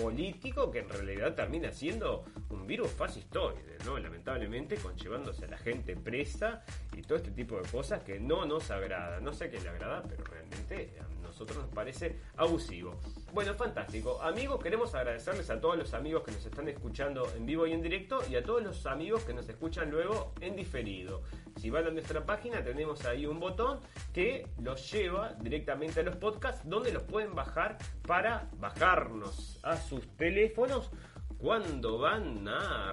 [0.00, 3.98] político que en realidad termina siendo un virus fascistoide, ¿no?
[3.98, 6.62] Lamentablemente conllevándose a la gente presa
[6.96, 9.20] y todo este tipo de cosas que no nos agrada.
[9.20, 12.98] No sé a quién le agrada, pero realmente a nosotros nos parece abusivo.
[13.32, 14.20] Bueno, fantástico.
[14.20, 17.80] Amigos, queremos agradecerles a todos los amigos que nos están escuchando en vivo y en
[17.80, 21.22] directo y a todos los amigos que nos escuchan luego en diferido.
[21.56, 23.78] Si van a nuestra página tenemos ahí un botón
[24.12, 30.08] que los lleva directamente a los podcasts donde los pueden bajar para bajarnos a sus
[30.16, 30.90] teléfonos
[31.38, 32.92] cuando van a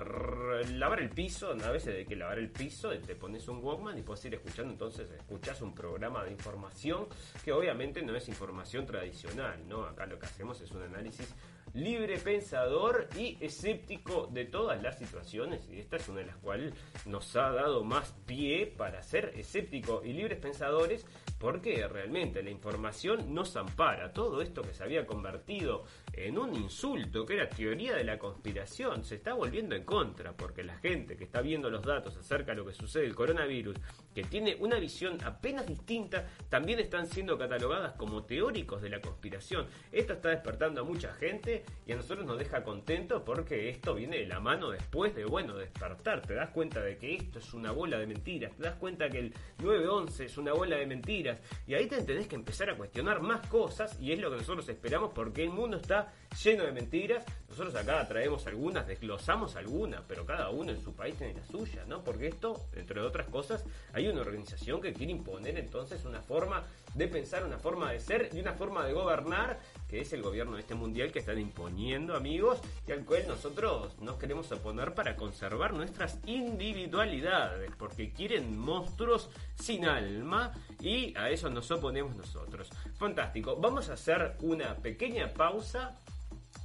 [0.73, 4.03] lavar el piso, a veces hay que lavar el piso, te pones un Walkman y
[4.03, 7.07] puedes ir escuchando, entonces escuchas un programa de información
[7.43, 9.85] que obviamente no es información tradicional, ¿no?
[9.85, 11.33] Acá lo que hacemos es un análisis
[11.73, 16.73] libre pensador y escéptico de todas las situaciones y esta es una de las cuales
[17.05, 21.05] nos ha dado más pie para ser escéptico y libres pensadores
[21.37, 25.83] porque realmente la información nos ampara todo esto que se había convertido
[26.17, 30.63] en un insulto que era teoría de la conspiración se está volviendo en contra porque
[30.63, 33.77] la gente que está viendo los datos acerca de lo que sucede el coronavirus
[34.13, 39.67] que tiene una visión apenas distinta también están siendo catalogadas como teóricos de la conspiración
[39.91, 44.17] esto está despertando a mucha gente y a nosotros nos deja contentos porque esto viene
[44.17, 46.21] de la mano después de, bueno, despertar.
[46.21, 48.53] Te das cuenta de que esto es una bola de mentiras.
[48.55, 51.39] Te das cuenta que el 9-11 es una bola de mentiras.
[51.67, 54.67] Y ahí te tenés que empezar a cuestionar más cosas y es lo que nosotros
[54.69, 56.04] esperamos porque el mundo está
[56.43, 57.23] lleno de mentiras.
[57.49, 61.85] Nosotros acá traemos algunas, desglosamos algunas, pero cada uno en su país tiene la suya,
[61.87, 62.03] ¿no?
[62.03, 63.63] Porque esto, entre otras cosas,
[63.93, 66.63] hay una organización que quiere imponer entonces una forma
[66.93, 70.55] de pensar, una forma de ser y una forma de gobernar que es el gobierno
[70.55, 75.15] de este mundial que están imponiendo amigos y al cual nosotros nos queremos oponer para
[75.15, 82.69] conservar nuestras individualidades porque quieren monstruos sin alma y a eso nos oponemos nosotros.
[82.97, 85.99] Fantástico, vamos a hacer una pequeña pausa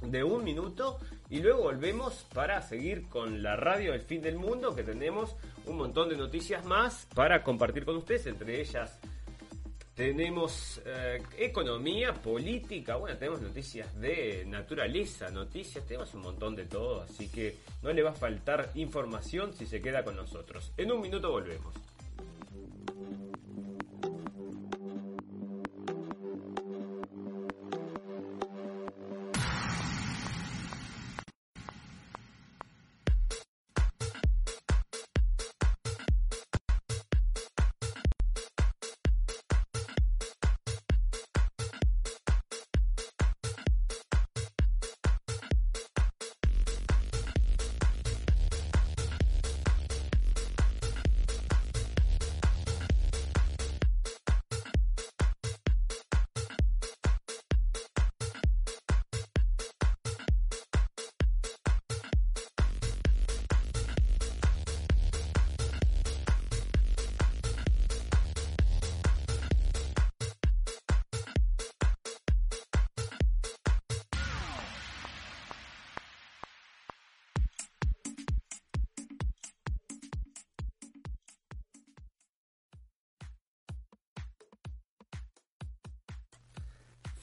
[0.01, 0.97] de un minuto
[1.29, 5.77] y luego volvemos para seguir con la radio del fin del mundo que tenemos un
[5.77, 8.99] montón de noticias más para compartir con ustedes, entre ellas
[10.01, 17.03] tenemos eh, economía, política, bueno, tenemos noticias de naturaleza, noticias, tenemos un montón de todo,
[17.03, 20.71] así que no le va a faltar información si se queda con nosotros.
[20.75, 21.75] En un minuto volvemos.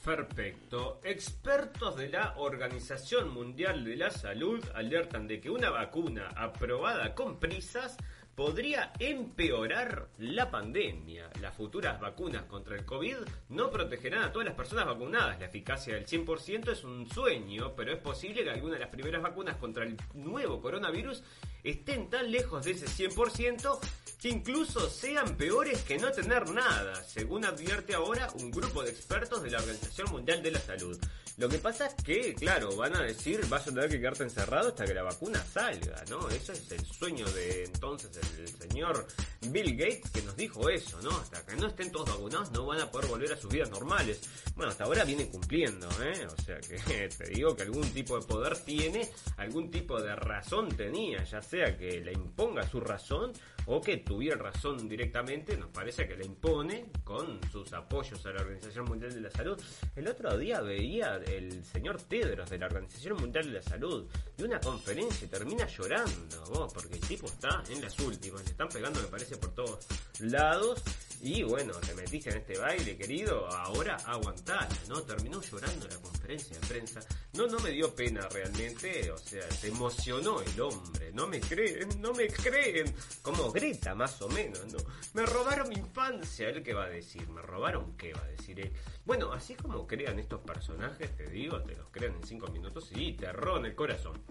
[0.03, 1.01] Perfecto.
[1.03, 7.39] Expertos de la Organización Mundial de la Salud alertan de que una vacuna aprobada con
[7.39, 7.97] prisas
[8.39, 11.29] podría empeorar la pandemia.
[11.41, 13.17] Las futuras vacunas contra el COVID
[13.49, 15.37] no protegerán a todas las personas vacunadas.
[15.37, 19.21] La eficacia del 100% es un sueño, pero es posible que algunas de las primeras
[19.21, 21.21] vacunas contra el nuevo coronavirus
[21.65, 23.77] estén tan lejos de ese 100%
[24.19, 29.41] que incluso sean peores que no tener nada, según advierte ahora un grupo de expertos
[29.41, 30.99] de la Organización Mundial de la Salud.
[31.37, 34.67] Lo que pasa es que, claro, van a decir, vas a tener que quedarte encerrado
[34.67, 36.27] hasta que la vacuna salga, ¿no?
[36.27, 39.07] Ese es el sueño de entonces el señor
[39.47, 41.11] Bill Gates que nos dijo eso, ¿no?
[41.11, 44.19] Hasta que no estén todos vacunados no van a poder volver a sus vidas normales.
[44.57, 46.27] Bueno, hasta ahora vienen cumpliendo, ¿eh?
[46.27, 50.67] O sea que te digo que algún tipo de poder tiene, algún tipo de razón
[50.75, 53.31] tenía, ya sea que le imponga su razón
[53.71, 58.41] o que tuviera razón directamente, nos parece que le impone con sus apoyos a la
[58.41, 59.61] Organización Mundial de la Salud.
[59.95, 64.43] El otro día veía el señor Tedros de la Organización Mundial de la Salud de
[64.43, 68.69] una conferencia y termina llorando, vos, porque el tipo está en las últimas, le están
[68.69, 69.85] pegando, me parece, por todos
[70.19, 70.83] lados.
[71.21, 75.01] Y bueno, te metiste en este baile, querido, ahora aguantala, ¿no?
[75.01, 77.01] Terminó llorando la conferencia de prensa.
[77.33, 81.11] No, no me dio pena realmente, o sea, se emocionó el hombre.
[81.13, 82.95] No me creen, no me creen.
[83.21, 84.79] Como grita más o menos, ¿no?
[85.13, 87.27] Me robaron mi infancia, ¿él qué va a decir?
[87.27, 88.71] ¿Me robaron qué va a decir él?
[89.03, 93.13] Bueno, así como crean estos personajes, te digo, te los crean en cinco minutos y
[93.13, 94.21] te en el corazón.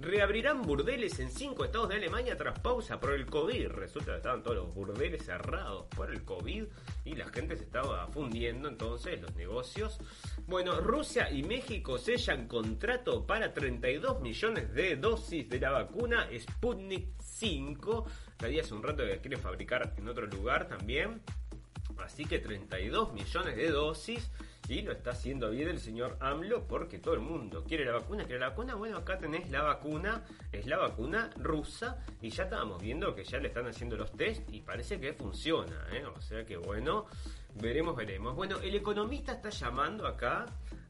[0.00, 3.66] Reabrirán burdeles en cinco estados de Alemania tras pausa por el COVID.
[3.68, 8.06] Resulta que estaban todos los burdeles cerrados por el COVID y la gente se estaba
[8.08, 9.98] fundiendo entonces los negocios.
[10.46, 17.08] Bueno, Rusia y México sellan contrato para 32 millones de dosis de la vacuna Sputnik
[17.20, 18.06] 5.
[18.40, 21.20] La hace un rato que quiere fabricar en otro lugar también.
[21.98, 24.30] Así que 32 millones de dosis.
[24.68, 28.24] Y lo está haciendo bien el señor AMLO porque todo el mundo quiere la vacuna.
[28.24, 28.74] ¿Quiere la vacuna?
[28.74, 30.24] Bueno, acá tenés la vacuna.
[30.52, 32.04] Es la vacuna rusa.
[32.20, 35.86] Y ya estábamos viendo que ya le están haciendo los test y parece que funciona.
[35.90, 36.04] ¿eh?
[36.04, 37.06] O sea que bueno,
[37.54, 38.36] veremos, veremos.
[38.36, 40.44] Bueno, el economista está llamando acá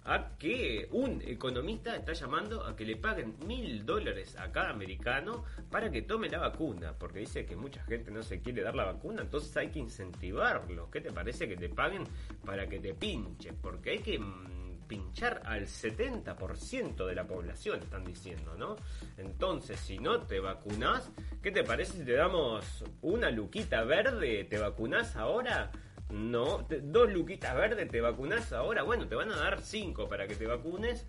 [0.09, 5.45] a que un economista está llamando a que le paguen mil dólares a cada americano
[5.71, 8.87] para que tome la vacuna, porque dice que mucha gente no se quiere dar la
[8.87, 10.89] vacuna, entonces hay que incentivarlos.
[10.89, 12.05] ¿Qué te parece que te paguen
[12.43, 13.53] para que te pinches?
[13.61, 18.77] Porque hay que mm, pinchar al 70% de la población, están diciendo, ¿no?
[19.19, 21.11] Entonces, si no te vacunas,
[21.43, 24.45] ¿qué te parece si te damos una luquita verde?
[24.45, 25.71] ¿Te vacunas ahora?
[26.11, 28.83] No, dos luquitas verdes, te vacunas ahora.
[28.83, 31.07] Bueno, te van a dar cinco para que te vacunes,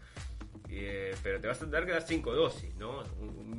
[0.70, 3.04] eh, pero te vas a tener que dar cinco dosis, ¿no?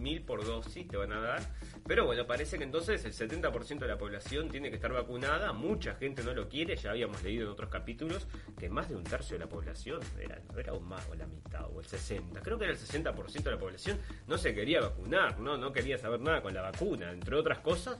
[0.00, 1.40] mil por dosis te van a dar.
[1.86, 5.52] Pero bueno, parece que entonces el 70% de la población tiene que estar vacunada.
[5.52, 8.28] Mucha gente no lo quiere, ya habíamos leído en otros capítulos
[8.58, 11.66] que más de un tercio de la población, era, era un más o la mitad,
[11.72, 15.40] o el 60%, creo que era el 60% de la población, no se quería vacunar,
[15.40, 15.56] ¿no?
[15.56, 17.98] no quería saber nada con la vacuna, entre otras cosas,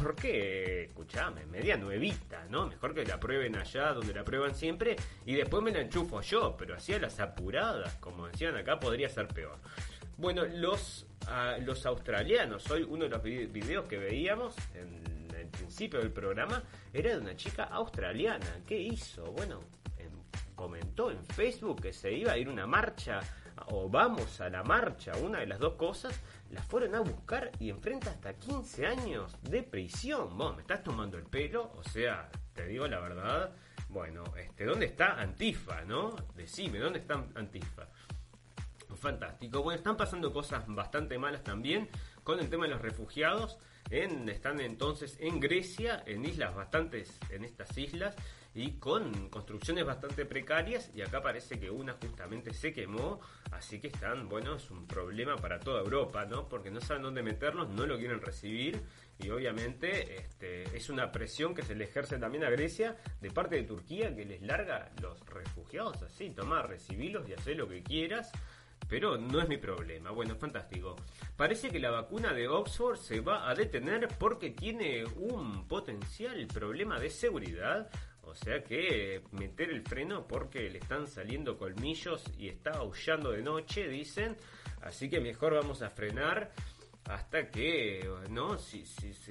[0.00, 2.66] porque, escuchame, media nuevita, ¿no?
[2.66, 6.56] Mejor que la prueben allá donde la prueban siempre y después me la enchufo yo,
[6.56, 9.58] pero así a las apuradas, como decían acá, podría ser peor.
[10.16, 16.00] Bueno, los, ah, los australianos, hoy uno de los videos que veíamos en el principio
[16.00, 16.62] del programa
[16.92, 18.60] era de una chica australiana.
[18.66, 19.24] ¿Qué hizo?
[19.32, 19.60] Bueno,
[20.62, 23.20] comentó en Facebook que se iba a ir una marcha
[23.68, 27.70] o vamos a la marcha, una de las dos cosas, la fueron a buscar y
[27.70, 30.36] enfrenta hasta 15 años de prisión.
[30.36, 33.54] Vos, me estás tomando el pelo, o sea, te digo la verdad.
[33.88, 36.16] Bueno, este, ¿dónde está Antifa, no?
[36.34, 37.88] Decime, ¿dónde está Antifa?
[38.96, 39.62] Fantástico.
[39.62, 41.88] Bueno, están pasando cosas bastante malas también
[42.22, 43.58] con el tema de los refugiados.
[43.90, 48.14] En, están entonces en Grecia, en islas bastantes, en estas islas,
[48.54, 53.88] y con construcciones bastante precarias y acá parece que una justamente se quemó, así que
[53.88, 56.48] están, bueno, es un problema para toda Europa, ¿no?
[56.48, 58.82] Porque no saben dónde meterlos, no lo quieren recibir
[59.18, 63.56] y obviamente este, es una presión que se le ejerce también a Grecia de parte
[63.56, 68.30] de Turquía que les larga los refugiados así, toma, recibilos y hacer lo que quieras.
[68.88, 70.10] Pero no es mi problema.
[70.10, 70.96] Bueno, fantástico.
[71.36, 76.98] Parece que la vacuna de Oxford se va a detener porque tiene un potencial problema
[76.98, 77.88] de seguridad
[78.32, 83.42] o sea que meter el freno porque le están saliendo colmillos y está aullando de
[83.42, 84.36] noche, dicen.
[84.80, 86.50] Así que mejor vamos a frenar
[87.04, 88.58] hasta que, ¿no?
[88.58, 88.84] Si,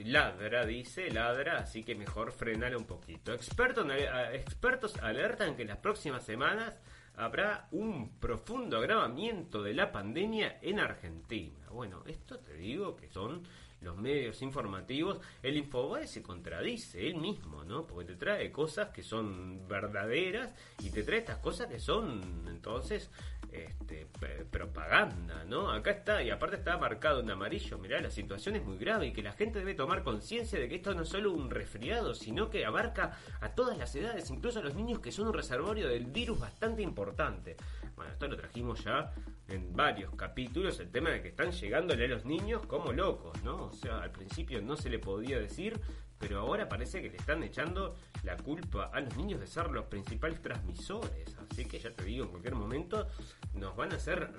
[0.03, 3.33] ladra, dice, ladra, así que mejor frenar un poquito.
[3.33, 3.87] Expertos,
[4.33, 6.79] expertos alertan que las próximas semanas
[7.15, 11.67] habrá un profundo agravamiento de la pandemia en Argentina.
[11.71, 13.41] Bueno, esto te digo que son
[13.81, 17.87] los medios informativos, el Infobae se contradice él mismo, ¿no?
[17.87, 23.09] Porque te trae cosas que son verdaderas y te trae estas cosas que son entonces
[23.51, 24.07] este,
[24.49, 25.71] propaganda, ¿no?
[25.71, 29.13] Acá está, y aparte está marcado en amarillo, mirá, la situación es muy grave y
[29.13, 32.49] que la gente debe tomar conciencia de que esto no es solo un resfriado, sino
[32.49, 36.05] que abarca a todas las edades, incluso a los niños que son un reservorio del
[36.05, 37.57] virus bastante importante.
[37.95, 39.11] Bueno, esto lo trajimos ya
[39.51, 43.65] en varios capítulos, el tema de que están llegándole a los niños como locos, ¿no?
[43.65, 45.79] O sea, al principio no se le podía decir,
[46.17, 49.85] pero ahora parece que le están echando la culpa a los niños de ser los
[49.85, 51.35] principales transmisores.
[51.49, 53.07] Así que ya te digo, en cualquier momento
[53.53, 54.31] nos van a hacer,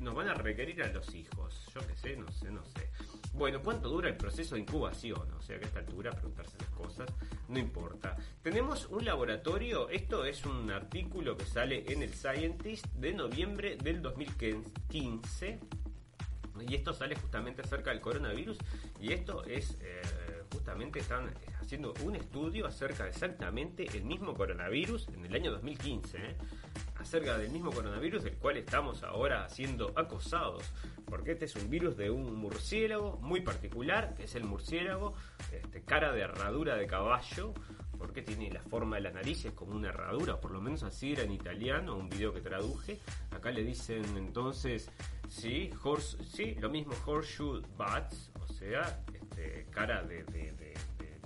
[0.00, 1.66] nos van a requerir a los hijos.
[1.74, 2.90] Yo qué sé, no sé, no sé.
[3.34, 5.32] Bueno, ¿cuánto dura el proceso de incubación?
[5.32, 7.08] O sea, que a esta altura preguntarse las cosas
[7.48, 8.16] no importa.
[8.42, 14.00] Tenemos un laboratorio, esto es un artículo que sale en el Scientist de noviembre del
[14.00, 15.58] 2015.
[16.68, 18.58] Y esto sale justamente acerca del coronavirus.
[19.00, 20.02] Y esto es, eh,
[20.52, 26.18] justamente están haciendo un estudio acerca de exactamente el mismo coronavirus en el año 2015.
[26.18, 26.36] ¿eh?
[27.02, 30.64] Acerca del mismo coronavirus del cual estamos ahora siendo acosados,
[31.06, 35.14] porque este es un virus de un murciélago muy particular, que es el murciélago,
[35.52, 37.52] este, cara de herradura de caballo,
[37.98, 41.12] porque tiene la forma de la nariz, es como una herradura, por lo menos así
[41.12, 42.98] era en italiano, un video que traduje.
[43.30, 44.90] Acá le dicen entonces,
[45.28, 51.20] sí, horse, sí, lo mismo horseshoe bats, o sea, este, cara de, de, de- de-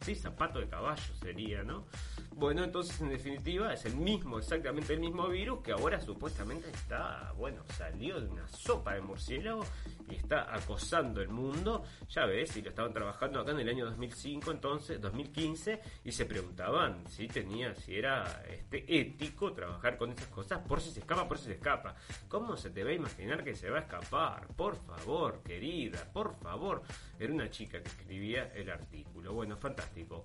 [0.00, 1.86] sí, zapato de caballo sería, ¿no?
[2.34, 7.32] Bueno, entonces en definitiva es el mismo, exactamente el mismo virus que ahora supuestamente está,
[7.36, 9.64] bueno, salió de una sopa de murciélago
[10.08, 11.84] y está acosando el mundo.
[12.08, 16.24] Ya ves, y lo estaban trabajando acá en el año 2005, entonces, 2015, y se
[16.24, 21.28] preguntaban si tenía, si era este ético trabajar con esas cosas, por si se escapa,
[21.28, 21.94] por si se escapa.
[22.28, 24.48] ¿Cómo se te va a imaginar que se va a escapar?
[24.56, 26.82] Por favor, querida, por favor.
[27.18, 29.32] Era una chica que escribía el artículo.
[29.34, 30.24] Bueno, fantástico.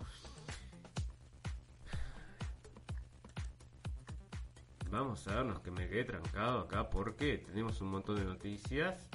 [4.89, 9.07] Vamos a vernos que me quedé trancado acá porque tenemos un montón de noticias.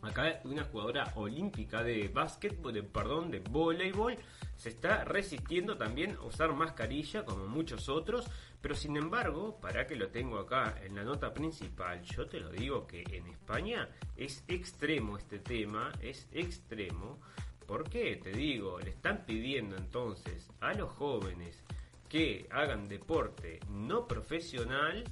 [0.00, 4.16] Acá una jugadora olímpica de básquetbol, de, perdón, de voleibol,
[4.56, 8.30] se está resistiendo también a usar mascarilla como muchos otros,
[8.62, 12.48] pero sin embargo, para que lo tengo acá en la nota principal, yo te lo
[12.50, 17.18] digo que en España es extremo este tema, es extremo.
[17.66, 18.16] ¿Por qué?
[18.16, 21.62] Te digo, le están pidiendo entonces a los jóvenes
[22.08, 25.04] que hagan deporte no profesional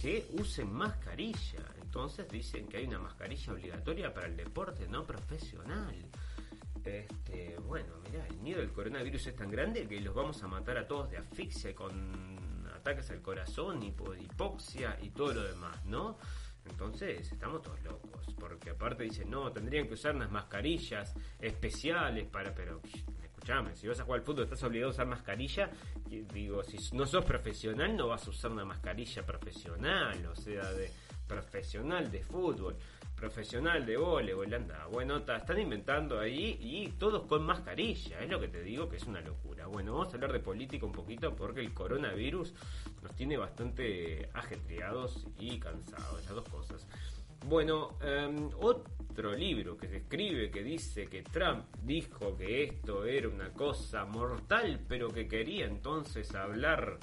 [0.00, 1.64] que usen mascarilla.
[1.80, 5.94] Entonces dicen que hay una mascarilla obligatoria para el deporte no profesional.
[6.84, 10.76] Este, bueno, mirá, el miedo del coronavirus es tan grande que los vamos a matar
[10.76, 16.18] a todos de asfixia con ataques al corazón, hipo- hipoxia y todo lo demás, ¿no?
[16.66, 22.54] Entonces estamos todos locos, porque aparte dicen, no, tendrían que usar unas mascarillas especiales para,
[22.54, 22.80] pero
[23.44, 25.70] escuchame, si vas a jugar al fútbol estás obligado a usar mascarilla,
[26.32, 30.90] digo, si no sos profesional no vas a usar una mascarilla profesional, o sea, de
[31.26, 32.76] profesional de fútbol,
[33.14, 38.48] profesional de voleibol, anda, bueno, están inventando ahí y todos con mascarilla, es lo que
[38.48, 39.66] te digo que es una locura.
[39.66, 42.54] Bueno, vamos a hablar de política un poquito porque el coronavirus
[43.02, 46.86] nos tiene bastante ajetreados y cansados, las dos cosas.
[47.46, 48.48] Bueno, em,
[49.14, 54.04] otro libro que se escribe que dice que Trump dijo que esto era una cosa
[54.04, 56.98] mortal, pero que quería entonces hablar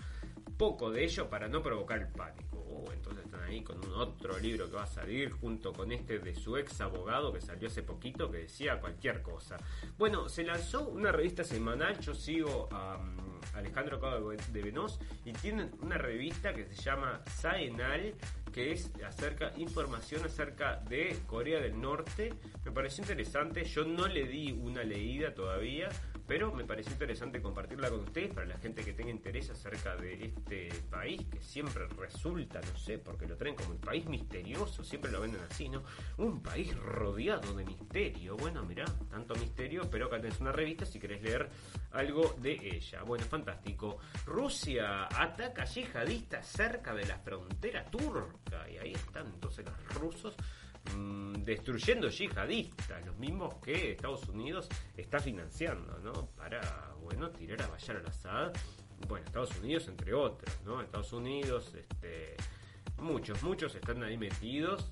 [0.58, 2.58] poco de ello para no provocar el pánico.
[2.70, 6.20] Oh, entonces están ahí con un otro libro que va a salir junto con este
[6.20, 9.56] de su ex abogado que salió hace poquito que decía cualquier cosa.
[9.98, 13.00] Bueno, se lanzó una revista semanal, yo sigo a
[13.54, 18.14] Alejandro Cabo de Venos y tienen una revista que se llama Saenal
[18.52, 22.34] que es acerca información acerca de Corea del Norte.
[22.66, 25.90] Me pareció interesante, yo no le di una leída todavía,
[26.32, 30.28] pero me pareció interesante compartirla con ustedes para la gente que tenga interés acerca de
[30.28, 35.12] este país que siempre resulta, no sé, porque lo traen como el país misterioso, siempre
[35.12, 35.84] lo venden así, ¿no?
[36.20, 38.38] Un país rodeado de misterio.
[38.38, 41.50] Bueno, mirá, tanto misterio, pero acá tenés una revista si querés leer
[41.92, 43.04] algo de ella.
[43.04, 43.98] Bueno, fantástico.
[44.26, 50.38] Rusia ataca yihadistas cerca de la frontera turca y ahí están entonces los rusos
[50.96, 56.28] mm, destruyendo yihadistas, los mismos que Estados Unidos está financiando, ¿no?
[56.38, 58.54] Para, bueno, tirar a Bashar al-Assad.
[59.08, 60.82] Bueno, Estados Unidos entre otros, ¿no?
[60.82, 62.36] Estados Unidos, este,
[62.98, 64.92] muchos, muchos están ahí metidos.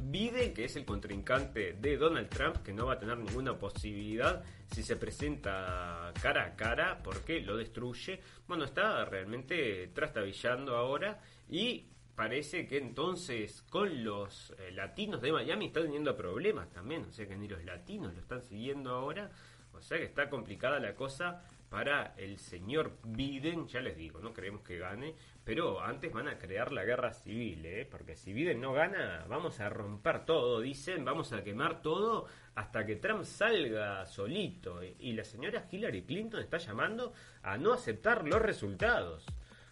[0.00, 4.44] Biden, que es el contrincante de Donald Trump, que no va a tener ninguna posibilidad
[4.72, 8.20] si se presenta cara a cara, porque lo destruye.
[8.46, 11.86] Bueno, está realmente trastabillando ahora y
[12.18, 17.28] parece que entonces con los eh, latinos de Miami está teniendo problemas también, o sea
[17.28, 19.30] que ni los latinos lo están siguiendo ahora,
[19.72, 24.32] o sea que está complicada la cosa para el señor Biden, ya les digo, no
[24.32, 25.14] creemos que gane,
[25.44, 27.86] pero antes van a crear la guerra civil, ¿eh?
[27.88, 32.84] porque si Biden no gana, vamos a romper todo, dicen, vamos a quemar todo hasta
[32.84, 34.80] que Trump salga solito.
[34.82, 37.12] Y la señora Hillary Clinton está llamando
[37.44, 39.24] a no aceptar los resultados.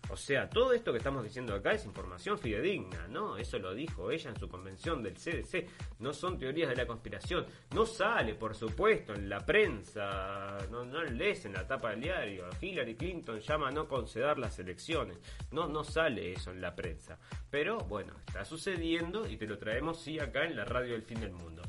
[0.09, 3.37] O sea, todo esto que estamos diciendo acá es información fidedigna, ¿no?
[3.37, 5.69] Eso lo dijo ella en su convención del CDC.
[5.99, 7.47] No son teorías de la conspiración.
[7.75, 10.59] No sale, por supuesto, en la prensa.
[10.71, 12.49] No, no lees en la tapa del diario.
[12.61, 15.19] Hillary Clinton llama a no conceder las elecciones.
[15.51, 17.19] No, no sale eso en la prensa.
[17.51, 21.21] Pero bueno, está sucediendo y te lo traemos sí acá en la radio del fin
[21.21, 21.63] del mundo.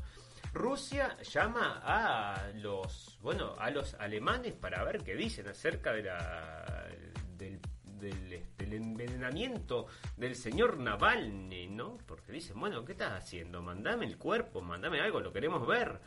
[0.52, 6.88] Rusia llama a los, bueno, a los alemanes para ver qué dicen acerca de la
[7.36, 7.60] del
[8.00, 9.86] del, este, envenenamiento
[10.16, 11.98] del señor Navalny, ¿no?
[12.06, 13.62] Porque dicen, bueno, ¿qué estás haciendo?
[13.62, 16.00] Mandame el cuerpo, mandame algo, lo queremos ver.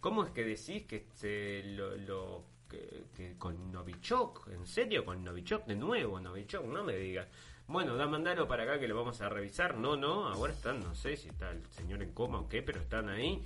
[0.00, 5.24] ¿Cómo es que decís que se lo, lo que, que con Novichok, en serio, con
[5.24, 7.28] Novichok de nuevo, Novichok, no me digas.
[7.66, 9.76] Bueno, da mandalo para acá que lo vamos a revisar.
[9.76, 12.80] No, no, ahora están, no sé si está el señor en coma o qué, pero
[12.80, 13.44] están ahí.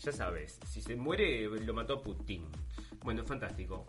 [0.00, 2.46] Ya sabes, si se muere lo mató Putin.
[3.02, 3.86] Bueno, fantástico.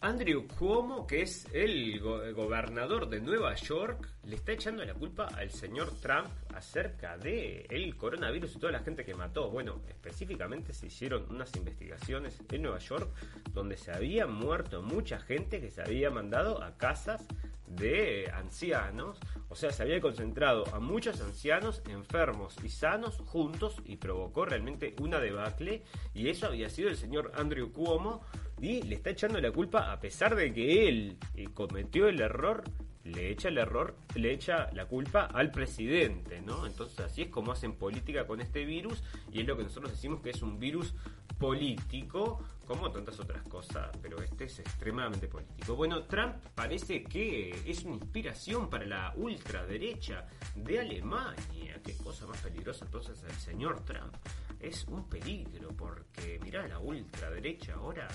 [0.00, 5.26] Andrew Cuomo, que es el go- gobernador de Nueva York, le está echando la culpa
[5.36, 9.50] al señor Trump acerca de el coronavirus y toda la gente que mató.
[9.50, 13.08] Bueno, específicamente se hicieron unas investigaciones en Nueva York
[13.52, 17.26] donde se había muerto mucha gente que se había mandado a casas
[17.66, 19.18] de ancianos,
[19.48, 24.94] o sea, se había concentrado a muchos ancianos enfermos y sanos juntos y provocó realmente
[25.00, 25.82] una debacle
[26.14, 28.22] y eso había sido el señor Andrew Cuomo
[28.60, 32.64] y le está echando la culpa a pesar de que él eh, cometió el error
[33.06, 36.66] le echa el error, le echa la culpa al presidente, ¿no?
[36.66, 39.02] Entonces así es como hacen política con este virus
[39.32, 40.94] y es lo que nosotros decimos que es un virus
[41.38, 45.76] político, como tantas otras cosas, pero este es extremadamente político.
[45.76, 50.26] Bueno, Trump parece que es una inspiración para la ultraderecha
[50.56, 51.80] de Alemania.
[51.84, 54.16] Qué cosa más peligrosa entonces el señor Trump.
[54.58, 58.08] Es un peligro porque, mirá, la ultraderecha ahora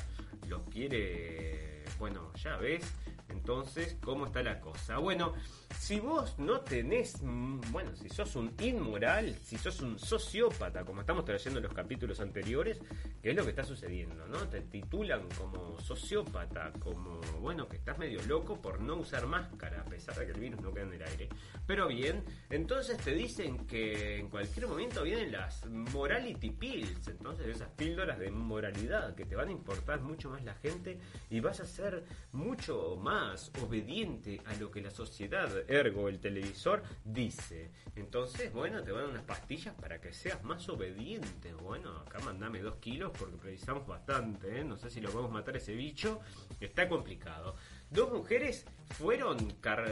[0.52, 1.86] lo quiere...
[1.97, 2.84] Bueno, ya ves,
[3.30, 4.97] entonces, ¿cómo está la cosa?
[4.97, 5.34] Bueno,
[5.82, 11.02] si vos no tenés, mm, bueno, si sos un inmoral, si sos un sociópata, como
[11.02, 12.80] estamos trayendo en los capítulos anteriores,
[13.20, 14.28] ¿qué es lo que está sucediendo?
[14.28, 14.48] ¿No?
[14.48, 19.86] Te titulan como sociópata, como, bueno, que estás medio loco por no usar máscara, a
[19.86, 21.30] pesar de que el virus no queda en el aire.
[21.66, 27.70] Pero bien, entonces te dicen que en cualquier momento vienen las morality pills, entonces esas
[27.70, 31.00] píldoras de moralidad que te van a importar mucho más la gente
[31.32, 32.04] y vas a ser
[32.34, 37.72] mucho más obediente a lo que la sociedad, ergo el televisor, dice.
[37.96, 41.54] Entonces, bueno, te van unas pastillas para que seas más obediente.
[41.54, 44.64] Bueno, acá mandame dos kilos porque precisamos bastante, ¿eh?
[44.64, 46.20] No sé si lo podemos matar ese bicho.
[46.60, 47.56] Está complicado.
[47.90, 49.38] Dos mujeres fueron,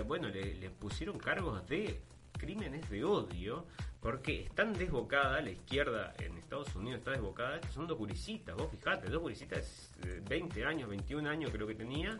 [0.07, 1.99] bueno, le, pusieron cargos de
[2.31, 3.65] crímenes de odio
[3.99, 9.09] porque están desbocadas, la izquierda en Estados Unidos está desbocada, son dos gurisitas, vos fijate,
[9.09, 12.17] dos gurisitas de 20 años, 21 años creo que tenía,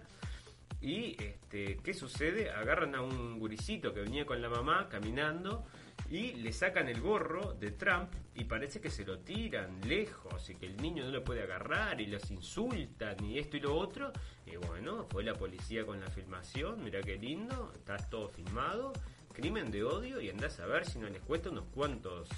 [0.82, 2.52] y este, ¿qué sucede?
[2.52, 5.66] Agarran a un gurisito que venía con la mamá caminando
[6.10, 10.56] y le sacan el gorro de Trump y parece que se lo tiran lejos y
[10.56, 14.14] que el niño no lo puede agarrar y los insultan y esto y lo otro.
[14.46, 18.94] Y bueno, fue la policía con la filmación, mira qué lindo, está todo filmado,
[19.34, 22.30] crimen de odio y andás a ver si no les cuesta unos cuantos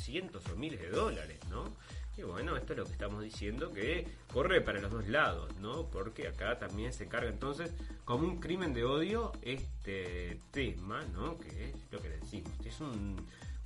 [0.00, 1.76] cientos o miles de dólares, ¿no?
[2.18, 5.86] Y bueno, esto es lo que estamos diciendo que corre para los dos lados, ¿no?
[5.86, 7.72] Porque acá también se carga entonces
[8.04, 11.38] como un crimen de odio este tema, ¿no?
[11.38, 13.24] Que es lo que decimos, que es un,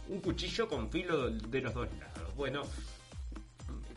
[0.09, 2.35] un cuchillo con filo de los dos lados.
[2.37, 2.63] Bueno,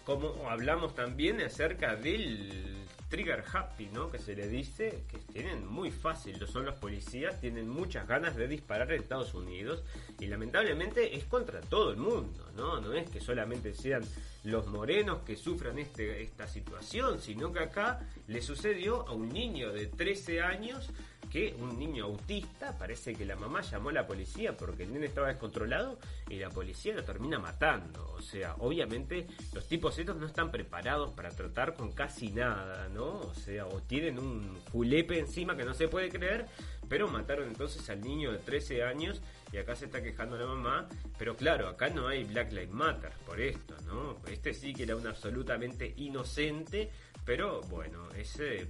[0.06, 4.10] como hablamos también acerca del trigger happy, ¿no?
[4.10, 8.36] Que se le dice que tienen muy fácil, lo son los policías, tienen muchas ganas
[8.36, 9.84] de disparar en Estados Unidos
[10.20, 12.82] y lamentablemente es contra todo el mundo, ¿no?
[12.82, 14.04] No es que solamente sean
[14.44, 19.72] los morenos que sufran este, esta situación, sino que acá le sucedió a un niño
[19.72, 20.90] de 13 años
[21.36, 25.08] que un niño autista, parece que la mamá llamó a la policía porque el nene
[25.08, 28.14] estaba descontrolado y la policía lo termina matando.
[28.14, 33.20] O sea, obviamente los tipos estos no están preparados para tratar con casi nada, ¿no?
[33.20, 36.46] O sea, o tienen un julepe encima que no se puede creer,
[36.88, 39.22] pero mataron entonces al niño de 13 años
[39.52, 43.12] y acá se está quejando la mamá, pero claro, acá no hay Black Lives Matter
[43.26, 44.18] por esto, ¿no?
[44.32, 46.92] Este sí que era un absolutamente inocente,
[47.26, 48.08] pero bueno,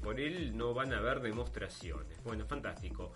[0.02, 2.24] por él no van a haber demostraciones.
[2.24, 3.14] Bueno, fantástico.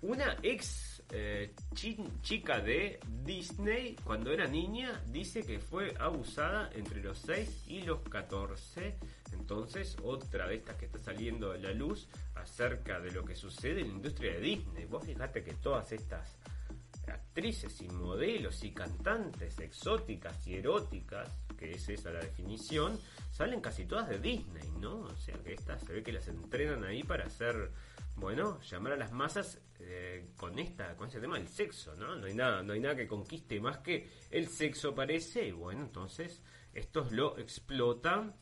[0.00, 7.02] Una ex eh, chi- chica de Disney, cuando era niña, dice que fue abusada entre
[7.02, 8.96] los 6 y los 14.
[9.32, 13.80] Entonces, otra de estas que está saliendo a la luz acerca de lo que sucede
[13.80, 14.84] en la industria de Disney.
[14.84, 16.38] Vos fijate que todas estas
[17.06, 21.28] actrices y modelos y cantantes exóticas y eróticas,
[21.58, 22.98] que es esa la definición,
[23.32, 25.00] salen casi todas de Disney, ¿no?
[25.00, 27.70] O sea que estas se ve que las entrenan ahí para hacer,
[28.16, 32.16] bueno, llamar a las masas eh, con esta, con este tema del sexo, ¿no?
[32.16, 35.82] No hay nada, no hay nada que conquiste más que el sexo parece, y bueno,
[35.82, 36.42] entonces
[36.72, 38.34] estos lo explotan.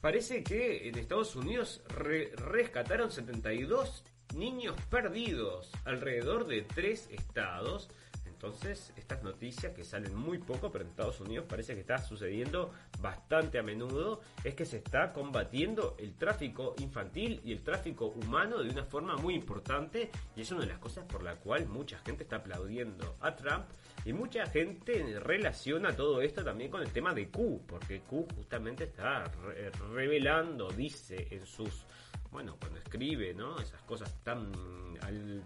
[0.00, 4.04] Parece que en Estados Unidos re- rescataron 72
[4.34, 7.88] niños perdidos alrededor de tres estados.
[8.36, 12.70] Entonces, estas noticias que salen muy poco, pero en Estados Unidos parece que está sucediendo
[13.00, 18.62] bastante a menudo, es que se está combatiendo el tráfico infantil y el tráfico humano
[18.62, 21.98] de una forma muy importante y es una de las cosas por la cual mucha
[22.00, 23.64] gente está aplaudiendo a Trump
[24.04, 28.84] y mucha gente relaciona todo esto también con el tema de Q, porque Q justamente
[28.84, 31.86] está re- revelando, dice en sus
[32.30, 33.58] bueno, cuando escribe, ¿no?
[33.58, 34.52] Esas cosas tan,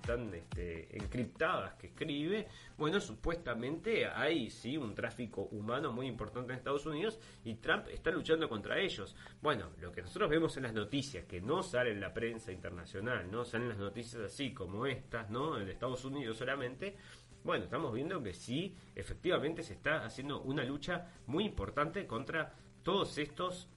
[0.03, 6.59] tan este, encriptadas que escribe, bueno, supuestamente hay, sí, un tráfico humano muy importante en
[6.59, 9.15] Estados Unidos y Trump está luchando contra ellos.
[9.41, 13.31] Bueno, lo que nosotros vemos en las noticias, que no sale en la prensa internacional,
[13.31, 15.59] no salen las noticias así como estas, ¿no?
[15.59, 16.97] En Estados Unidos solamente,
[17.43, 22.53] bueno, estamos viendo que sí, efectivamente se está haciendo una lucha muy importante contra
[22.83, 23.69] todos estos,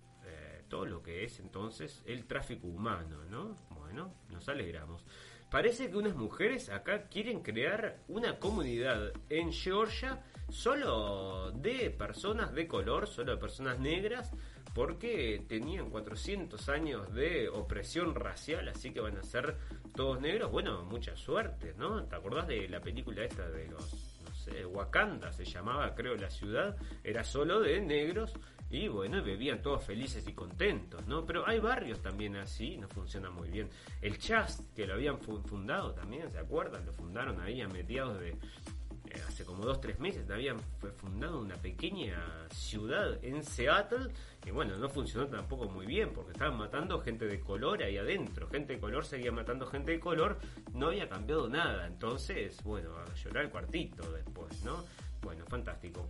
[0.73, 3.55] todo lo que es entonces el tráfico humano, ¿no?
[3.79, 5.05] Bueno, nos alegramos.
[5.51, 12.67] Parece que unas mujeres acá quieren crear una comunidad en Georgia solo de personas de
[12.67, 14.31] color, solo de personas negras,
[14.73, 19.55] porque tenían 400 años de opresión racial, así que van a ser
[19.95, 20.49] todos negros.
[20.51, 22.03] Bueno, mucha suerte, ¿no?
[22.05, 23.93] ¿Te acordás de la película esta de los,
[24.71, 26.75] Wakanda se llamaba, creo, la ciudad?
[27.03, 28.33] Era solo de negros
[28.73, 31.25] y bueno, vivían todos felices y contentos, ¿no?
[31.25, 33.69] Pero hay barrios también así, no funciona muy bien.
[34.01, 36.85] El Chast, que lo habían fu- fundado también, ¿se acuerdan?
[36.85, 40.59] Lo fundaron ahí a mediados de, eh, hace como dos tres meses habían
[40.97, 42.17] fundado una pequeña
[42.49, 44.11] ciudad en Seattle
[44.45, 48.47] y bueno no funcionó tampoco muy bien porque estaban matando gente de color ahí adentro
[48.49, 50.39] gente de color seguía matando gente de color
[50.73, 54.83] no había cambiado nada entonces bueno a llorar el cuartito después no
[55.21, 56.07] bueno fantástico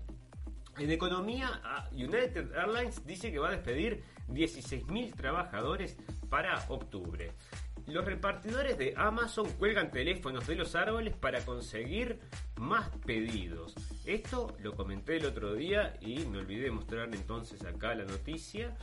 [0.78, 5.98] en economía, ah, United Airlines dice que va a despedir 16.000 trabajadores
[6.30, 7.32] para octubre.
[7.88, 12.20] Los repartidores de Amazon cuelgan teléfonos de los árboles para conseguir
[12.56, 13.76] más pedidos.
[14.06, 18.76] Esto lo comenté el otro día y me olvidé de mostrar entonces acá la noticia.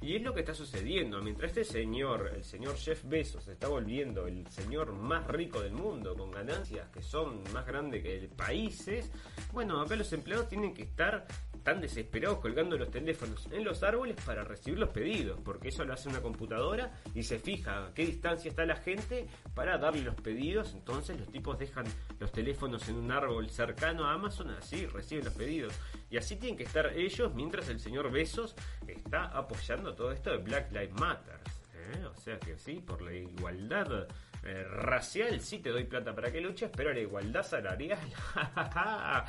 [0.00, 1.22] Y es lo que está sucediendo.
[1.22, 5.72] Mientras este señor, el señor Jeff Bezos, se está volviendo el señor más rico del
[5.72, 9.10] mundo, con ganancias que son más grandes que países,
[9.52, 11.26] bueno, acá los empleados tienen que estar
[11.66, 15.94] tan desesperados colgando los teléfonos en los árboles para recibir los pedidos, porque eso lo
[15.94, 20.14] hace una computadora y se fija a qué distancia está la gente para darle los
[20.14, 20.74] pedidos.
[20.74, 21.84] Entonces los tipos dejan
[22.20, 25.72] los teléfonos en un árbol cercano a Amazon, así reciben los pedidos.
[26.08, 28.54] Y así tienen que estar ellos mientras el señor Besos
[28.86, 31.40] está apoyando todo esto de Black Lives Matter.
[31.74, 32.04] ¿eh?
[32.06, 34.06] O sea que sí, por la igualdad
[34.44, 37.98] eh, racial sí te doy plata para que luches, pero la igualdad salarial,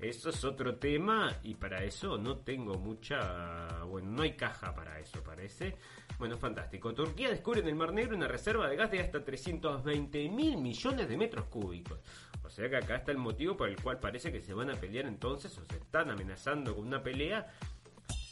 [0.00, 4.98] eso es otro tema y para eso no tengo mucha, bueno, no hay caja para
[4.98, 5.76] eso parece.
[6.18, 6.94] Bueno, fantástico.
[6.94, 11.08] Turquía descubre en el Mar Negro una reserva de gas de hasta 320 mil millones
[11.08, 11.98] de metros cúbicos.
[12.42, 14.74] O sea que acá está el motivo por el cual parece que se van a
[14.74, 17.46] pelear entonces o se están amenazando con una pelea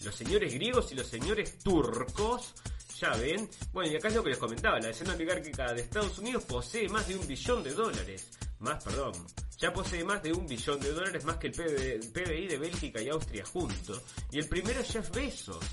[0.05, 2.55] los señores griegos y los señores turcos.
[2.99, 3.49] Ya ven.
[3.73, 4.81] Bueno, y acá es lo que les comentaba.
[4.81, 8.39] La escena oligárquica de Estados Unidos posee más de un billón de dólares.
[8.61, 9.13] Más, perdón.
[9.59, 13.01] Ya posee más de un billón de dólares más que el PB PBI de Bélgica
[13.01, 14.03] y Austria juntos.
[14.31, 15.65] Y el primero es Jeff Bezos,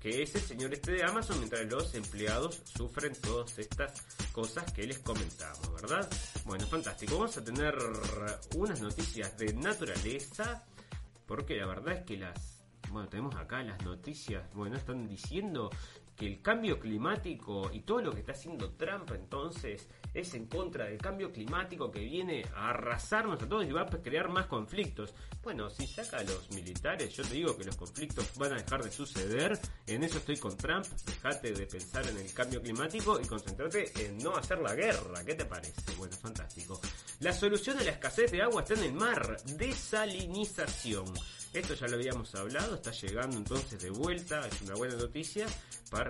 [0.00, 4.00] que es el señor este de Amazon, mientras los empleados sufren todas estas
[4.32, 6.08] cosas que les comentamos, ¿verdad?
[6.44, 7.18] Bueno, fantástico.
[7.18, 7.74] Vamos a tener
[8.54, 10.64] unas noticias de naturaleza,
[11.26, 12.56] porque la verdad es que las
[12.90, 15.70] bueno, tenemos acá las noticias, bueno, están diciendo
[16.16, 19.86] que el cambio climático y todo lo que está haciendo Trump entonces
[20.16, 23.86] es en contra del cambio climático que viene a arrasarnos a todos y va a
[23.86, 25.12] crear más conflictos.
[25.42, 28.82] Bueno, si saca a los militares, yo te digo que los conflictos van a dejar
[28.82, 29.58] de suceder.
[29.86, 30.86] En eso estoy con Trump.
[31.04, 35.22] Dejate de pensar en el cambio climático y concentrate en no hacer la guerra.
[35.24, 35.94] ¿Qué te parece?
[35.98, 36.80] Bueno, fantástico.
[37.20, 39.36] La solución a la escasez de agua está en el mar.
[39.44, 41.12] Desalinización.
[41.52, 45.46] Esto ya lo habíamos hablado, está llegando entonces de vuelta, es una buena noticia,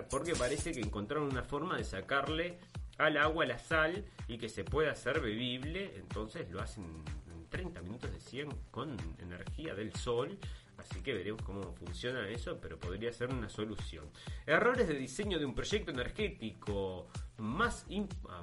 [0.09, 2.59] porque parece que encontraron una forma de sacarle
[2.97, 6.85] al agua la sal y que se pueda hacer bebible, entonces lo hacen
[7.31, 10.37] en 30 minutos de 100 con energía del sol,
[10.77, 14.09] así que veremos cómo funciona eso, pero podría ser una solución.
[14.45, 17.85] Errores de diseño de un proyecto energético más,
[18.29, 18.41] a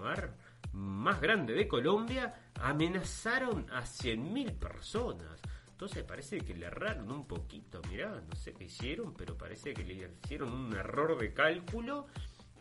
[0.73, 5.41] más grande de Colombia amenazaron a 100.000 personas.
[5.71, 9.85] Entonces parece que le erraron un poquito, mirá, no sé qué hicieron, pero parece que
[9.85, 12.07] le hicieron un error de cálculo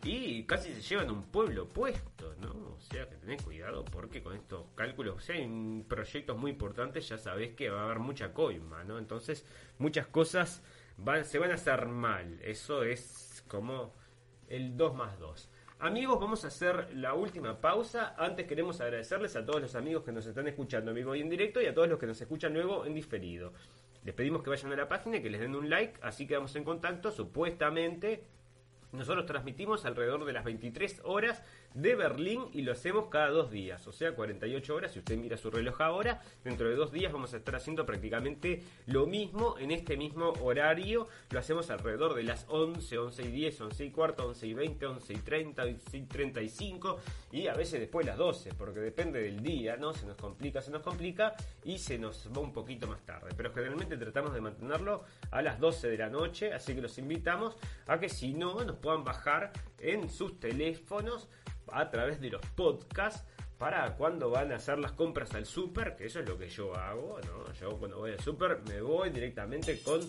[0.04, 2.76] y casi se llevan un pueblo puesto, ¿no?
[2.76, 7.08] O sea que tenés cuidado porque con estos cálculos, o sea, en proyectos muy importantes
[7.08, 8.98] ya sabés que va a haber mucha coima, ¿no?
[8.98, 9.46] Entonces
[9.78, 10.62] muchas cosas
[10.98, 13.94] van, se van a hacer mal, eso es como
[14.48, 15.50] el 2 más 2.
[15.80, 18.16] Amigos, vamos a hacer la última pausa.
[18.18, 21.62] Antes queremos agradecerles a todos los amigos que nos están escuchando en y en directo
[21.62, 23.52] y a todos los que nos escuchan luego en diferido.
[24.06, 26.56] Les pedimos que vayan a la página y que les den un like, así quedamos
[26.56, 27.12] en contacto.
[27.12, 28.24] Supuestamente
[28.94, 33.86] Nosotros transmitimos alrededor de las 23 horas de Berlín y lo hacemos cada dos días,
[33.88, 34.92] o sea, 48 horas.
[34.92, 38.64] Si usted mira su reloj ahora, dentro de dos días vamos a estar haciendo prácticamente
[38.86, 41.08] lo mismo en este mismo horario.
[41.32, 44.86] Lo hacemos alrededor de las 11, 11 y 10, 11 y cuarto, 11 y 20,
[44.86, 47.00] 11 y 30, 11 y 35
[47.32, 49.94] y a veces después las 12, porque depende del día, ¿no?
[49.94, 53.32] Se nos complica, se nos complica y se nos va un poquito más tarde.
[53.36, 57.58] Pero generalmente tratamos de mantenerlo a las 12 de la noche, así que los invitamos
[57.88, 59.52] a que si no nos puedan bajar
[59.84, 61.30] en sus teléfonos
[61.72, 63.24] a través de los podcasts
[63.58, 66.76] para cuando van a hacer las compras al súper, que eso es lo que yo
[66.76, 67.54] hago, ¿no?
[67.54, 70.02] Yo cuando voy al súper me voy directamente con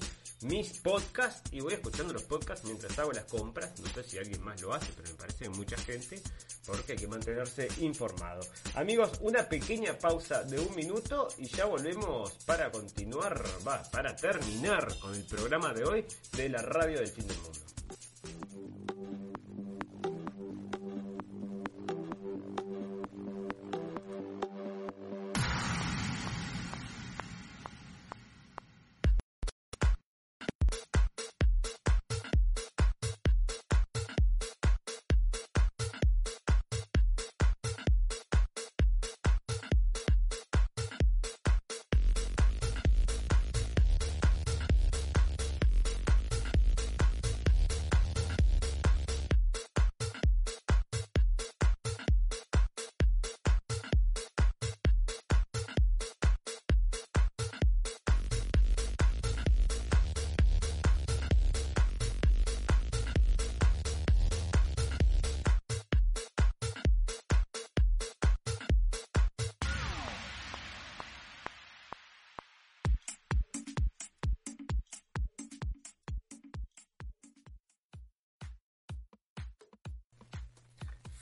[0.43, 3.79] mis podcasts y voy escuchando los podcasts mientras hago las compras.
[3.81, 6.20] No sé si alguien más lo hace, pero me parece mucha gente,
[6.66, 8.41] porque hay que mantenerse informado.
[8.75, 14.89] Amigos, una pequeña pausa de un minuto y ya volvemos para continuar, va, para terminar
[14.99, 16.05] con el programa de hoy
[16.37, 17.61] de la radio del fin del mundo.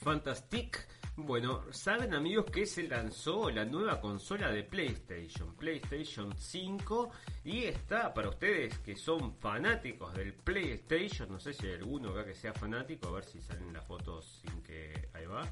[0.03, 0.89] Fantastic.
[1.15, 7.11] Bueno, saben amigos que se lanzó la nueva consola de PlayStation, PlayStation 5,
[7.45, 12.25] y está para ustedes que son fanáticos del PlayStation, no sé si hay alguno acá
[12.25, 15.49] que sea fanático, a ver si salen las fotos sin que ahí va.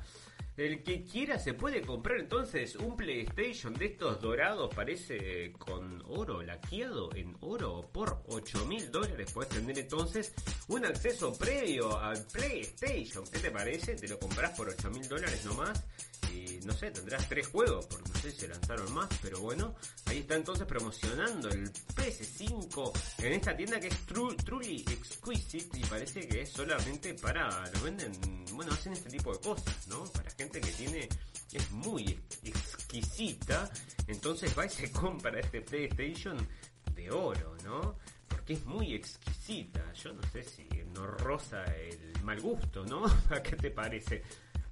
[0.61, 6.43] El que quiera se puede comprar entonces un PlayStation de estos dorados, parece con oro,
[6.43, 9.31] laqueado en oro, por 8 mil dólares.
[9.33, 10.35] Puedes tener entonces
[10.69, 13.25] un acceso previo al PlayStation.
[13.33, 13.95] ¿Qué te parece?
[13.95, 15.83] Te lo compras por 8 mil dólares nomás.
[16.31, 19.75] Y no sé, tendrás tres juegos, porque no sé si se lanzaron más, pero bueno,
[20.07, 22.93] ahí está entonces promocionando el PS5
[23.25, 27.81] en esta tienda que es Tru- Truly Exquisite y parece que es solamente para, lo
[27.83, 28.13] venden,
[28.53, 30.05] bueno, hacen este tipo de cosas, ¿no?
[30.41, 31.09] Gente que tiene,
[31.53, 33.71] es muy exquisita,
[34.07, 36.39] entonces va y se compra este PlayStation
[36.95, 37.97] de oro, ¿no?
[38.27, 43.05] Porque es muy exquisita, yo no sé si no roza el mal gusto, ¿no?
[43.31, 44.23] ¿A qué te parece?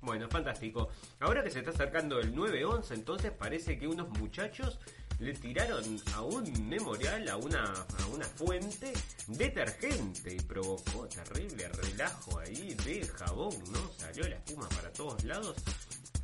[0.01, 0.89] Bueno, fantástico.
[1.21, 4.79] Ahora que se está acercando el 9-11, entonces parece que unos muchachos
[5.19, 8.93] le tiraron a un memorial, a una, a una fuente,
[9.27, 13.91] detergente y provocó terrible relajo ahí de jabón, ¿no?
[13.99, 15.57] Salió la espuma para todos lados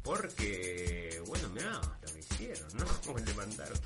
[0.04, 2.84] porque, bueno, mirá lo que hicieron, ¿no?
[3.06, 3.78] Como le mandaron.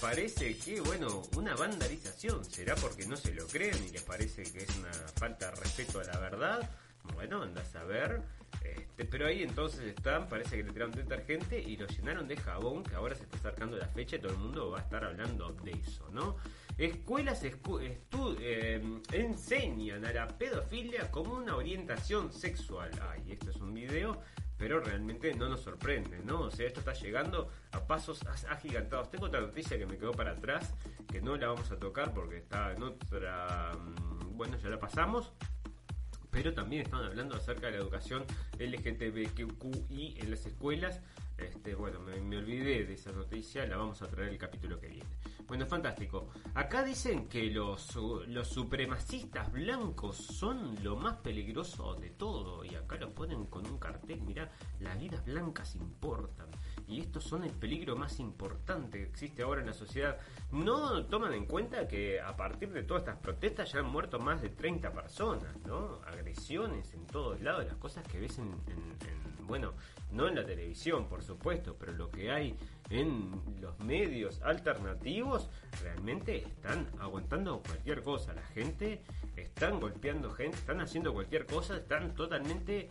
[0.00, 2.44] Parece que, bueno, una vandalización.
[2.44, 6.00] ¿Será porque no se lo creen y les parece que es una falta de respeto
[6.00, 6.70] a la verdad?
[7.14, 8.20] Bueno, andás a ver.
[8.62, 12.82] Este, pero ahí entonces están, parece que le tiraron detergente y lo llenaron de jabón,
[12.82, 15.52] que ahora se está acercando la fecha y todo el mundo va a estar hablando
[15.64, 16.36] de eso, ¿no?
[16.76, 22.90] Escuelas eh, enseñan a la pedofilia como una orientación sexual.
[23.10, 24.20] Ay, esto es un video,
[24.56, 26.40] pero realmente no nos sorprende, ¿no?
[26.42, 29.10] O sea, esto está llegando a pasos as- agigantados.
[29.10, 30.72] Tengo otra noticia que me quedó para atrás,
[31.10, 33.72] que no la vamos a tocar porque está en otra...
[33.74, 35.32] mm, Bueno, ya la pasamos
[36.30, 38.24] pero también están hablando acerca de la educación
[38.58, 41.00] LGTBQI en las escuelas.
[41.38, 45.08] Este, bueno, me, olvidé de esa noticia, la vamos a traer el capítulo que viene.
[45.46, 46.28] Bueno, fantástico.
[46.54, 47.96] Acá dicen que los,
[48.28, 52.64] los supremacistas blancos son lo más peligroso de todo.
[52.64, 54.50] Y acá lo ponen con un cartel, mirá,
[54.80, 56.46] las vidas blancas importan.
[56.90, 60.18] Y estos son el peligro más importante que existe ahora en la sociedad.
[60.50, 64.42] No toman en cuenta que a partir de todas estas protestas ya han muerto más
[64.42, 66.00] de 30 personas, ¿no?
[66.06, 69.72] Agresiones en todos lados, las cosas que ves en, en- en- bueno,
[70.12, 72.56] no en la televisión, por supuesto, pero lo que hay
[72.88, 73.30] en
[73.60, 75.48] los medios alternativos
[75.82, 78.32] realmente están aguantando cualquier cosa.
[78.32, 79.02] La gente
[79.36, 82.90] están golpeando gente, están haciendo cualquier cosa, están totalmente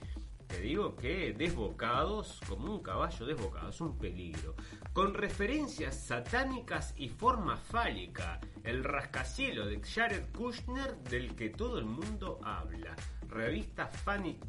[0.49, 4.55] te digo que desbocados, como un caballo desbocado, es un peligro.
[4.93, 11.85] Con referencias satánicas y forma fálica, el rascacielos de Jared Kushner del que todo el
[11.85, 12.95] mundo habla.
[13.27, 13.91] Revista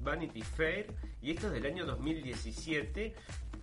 [0.01, 3.15] Vanity Fair, y esto es del año 2017,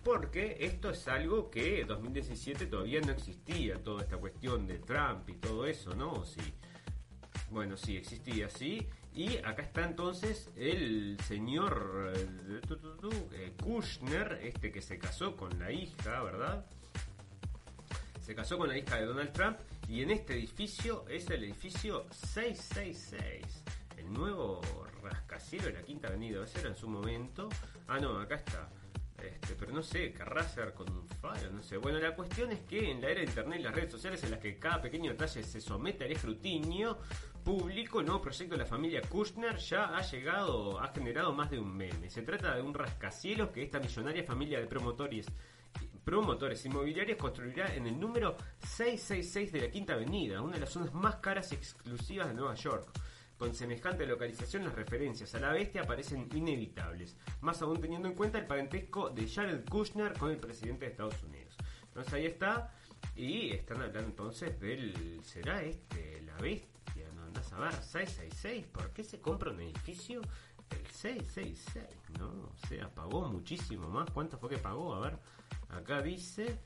[0.04, 5.28] porque esto es algo que en 2017 todavía no existía, toda esta cuestión de Trump
[5.28, 6.24] y todo eso, ¿no?
[6.24, 6.54] Sí.
[7.50, 8.86] Bueno, sí, existía, sí.
[9.12, 16.22] Y acá está entonces el señor eh, Kushner, este que se casó con la hija,
[16.22, 16.64] ¿verdad?
[18.20, 22.06] Se casó con la hija de Donald Trump y en este edificio es el edificio
[22.12, 23.64] 666,
[23.96, 24.60] el nuevo
[25.02, 26.44] rascacielos de la Quinta Avenida.
[26.44, 27.48] Ese era en su momento.
[27.86, 28.68] Ah, no, acá está.
[29.22, 31.76] Este, pero no sé, querrá ser con un faro, no sé.
[31.76, 34.30] Bueno, la cuestión es que en la era de internet y las redes sociales en
[34.30, 36.98] las que cada pequeño detalle se somete al escrutinio
[37.42, 41.58] público, el nuevo proyecto de la familia Kushner ya ha llegado, ha generado más de
[41.58, 42.10] un meme.
[42.10, 45.26] Se trata de un rascacielos que esta millonaria familia de promotores
[46.04, 50.94] promotores inmobiliarios construirá en el número 666 de la Quinta Avenida, una de las zonas
[50.94, 52.88] más caras y exclusivas de Nueva York.
[53.38, 58.38] Con semejante localización, las referencias a la bestia parecen inevitables, más aún teniendo en cuenta
[58.38, 61.56] el parentesco de Jared Kushner con el presidente de Estados Unidos.
[61.86, 62.72] Entonces ahí está,
[63.14, 65.20] y están hablando entonces del.
[65.24, 67.12] ¿Será este la bestia?
[67.14, 70.20] No andás a ver, 666, ¿por qué se compra un edificio
[70.68, 72.18] del 666?
[72.18, 72.28] ¿No?
[72.28, 74.10] O sea, pagó muchísimo más.
[74.10, 74.94] ¿Cuánto fue que pagó?
[74.94, 75.18] A ver,
[75.70, 76.58] acá dice.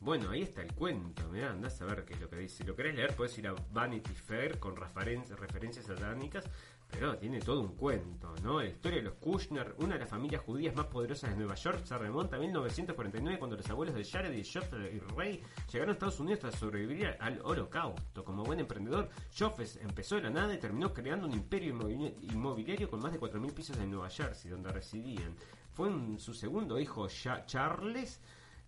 [0.00, 2.58] Bueno, ahí está el cuento, mirá, andás a ver qué es lo que dice.
[2.58, 6.44] Si lo querés leer, puedes ir a Vanity Fair con referen- referencias satánicas,
[6.90, 8.60] pero tiene todo un cuento, ¿no?
[8.60, 11.84] La historia de los Kushner, una de las familias judías más poderosas de Nueva York,
[11.84, 15.42] se remonta a 1949 cuando los abuelos de Jared y Joseph y Ray
[15.72, 18.22] llegaron a Estados Unidos tras sobrevivir al holocausto.
[18.22, 21.74] Como buen emprendedor, Joseph empezó de la nada y terminó creando un imperio
[22.22, 25.34] inmobiliario con más de 4.000 pisos en Nueva Jersey, donde residían.
[25.72, 28.20] Fue un- su segundo hijo, Charles,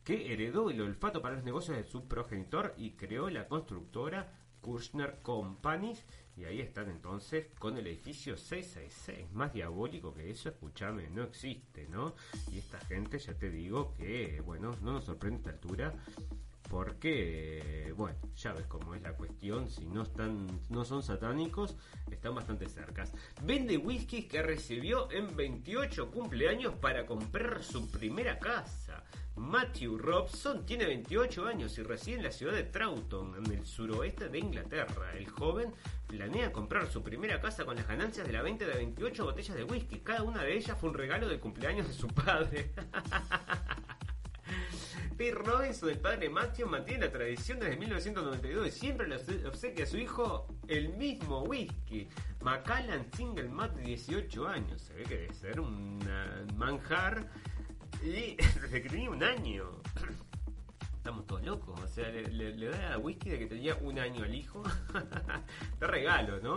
[0.09, 4.33] que heredó el olfato para los negocios de su progenitor y creó la constructora
[4.63, 6.03] Kushner Companies.
[6.35, 9.31] Y ahí están entonces con el edificio 666.
[9.33, 12.15] Más diabólico que eso, escúchame, no existe, ¿no?
[12.51, 15.93] Y esta gente, ya te digo que, bueno, no nos sorprende esta altura.
[16.69, 19.69] Porque, bueno, ya ves cómo es la cuestión.
[19.69, 21.77] Si no están, no son satánicos,
[22.11, 23.13] están bastante cercas.
[23.43, 29.03] Vende whisky que recibió en 28 cumpleaños para comprar su primera casa.
[29.39, 34.29] Matthew Robson tiene 28 años y reside en la ciudad de Troughton, en el suroeste
[34.29, 35.13] de Inglaterra.
[35.17, 35.73] El joven
[36.07, 39.65] planea comprar su primera casa con las ganancias de la venta de 28 botellas de
[39.65, 40.01] whisky.
[40.01, 42.73] Cada una de ellas fue un regalo de cumpleaños de su padre.
[45.19, 49.85] Pete Robinson, el padre Matthew, mantiene la tradición desde 1992 y siempre le obse- obsequia
[49.85, 52.09] a su hijo el mismo whisky.
[52.41, 54.81] Macallan Single Malt de 18 años.
[54.81, 55.99] Se ve que debe ser un
[56.57, 57.27] manjar.
[58.01, 59.65] Y desde que tenía un año.
[60.99, 61.81] Estamos todos locos.
[61.81, 64.63] O sea, le, le- le da whisky de que tenía un año al hijo.
[65.81, 66.55] De regalo, ¿no?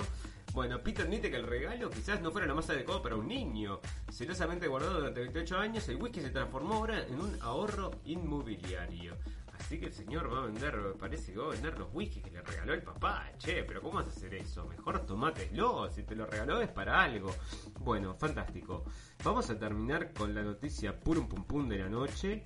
[0.54, 3.80] Bueno, Peter admite que el regalo quizás no fuera lo más adecuado para un niño.
[4.12, 9.16] Celosamente guardado durante 28 años, el whisky se transformó ahora en un ahorro inmobiliario.
[9.58, 12.32] Así que el señor va a vender, parece que va a vender los whiskies que
[12.32, 13.32] le regaló el papá.
[13.38, 14.66] Che, pero ¿cómo vas a hacer eso?
[14.66, 17.34] Mejor tomáteslo, si te lo regaló es para algo.
[17.80, 18.84] Bueno, fantástico.
[19.24, 22.44] Vamos a terminar con la noticia purum pum pum de la noche.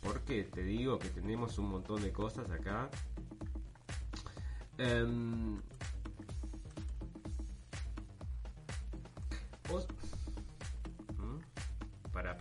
[0.00, 2.88] Porque te digo que tenemos un montón de cosas acá.
[4.78, 5.60] Em,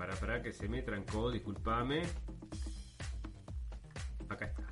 [0.01, 2.01] Para, para, que se me trancó, discúlpame.
[4.29, 4.63] Acá está.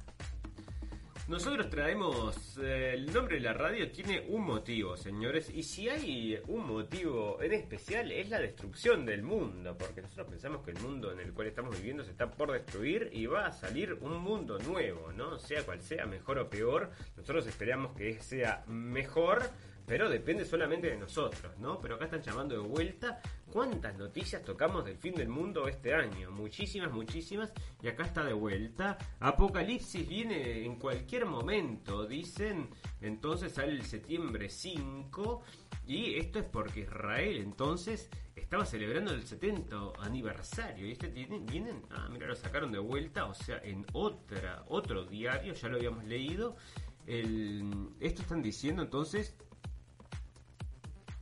[1.27, 6.41] Nosotros traemos eh, el nombre de la radio tiene un motivo, señores, y si hay
[6.47, 11.11] un motivo en especial es la destrucción del mundo, porque nosotros pensamos que el mundo
[11.11, 14.57] en el cual estamos viviendo se está por destruir y va a salir un mundo
[14.57, 15.37] nuevo, ¿no?
[15.37, 19.43] Sea cual sea, mejor o peor, nosotros esperamos que sea mejor,
[19.89, 21.81] pero depende solamente de nosotros, ¿no?
[21.81, 23.19] Pero acá están llamando de vuelta.
[23.51, 26.29] ¿Cuántas noticias tocamos del fin del mundo este año?
[26.29, 27.51] Muchísimas, muchísimas.
[27.81, 28.99] Y acá está de vuelta.
[29.19, 32.69] Apocalipsis viene en cualquier momento, dicen.
[33.01, 35.41] Entonces sale el septiembre 5.
[35.87, 40.85] Y esto es porque Israel entonces estaba celebrando el 70 aniversario.
[40.85, 43.25] Y este tiene, vienen, ah, mira, lo sacaron de vuelta.
[43.25, 46.57] O sea, en otra, otro diario, ya lo habíamos leído.
[47.07, 49.35] Esto están diciendo entonces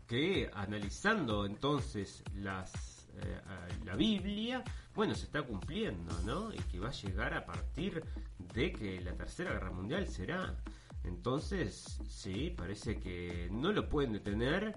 [0.08, 3.42] que analizando entonces las eh,
[3.86, 6.54] la Biblia, bueno, se está cumpliendo, ¿no?
[6.54, 8.04] Y que va a llegar a partir
[8.54, 10.56] de que la Tercera Guerra Mundial será.
[11.04, 14.76] Entonces, sí, parece que no lo pueden detener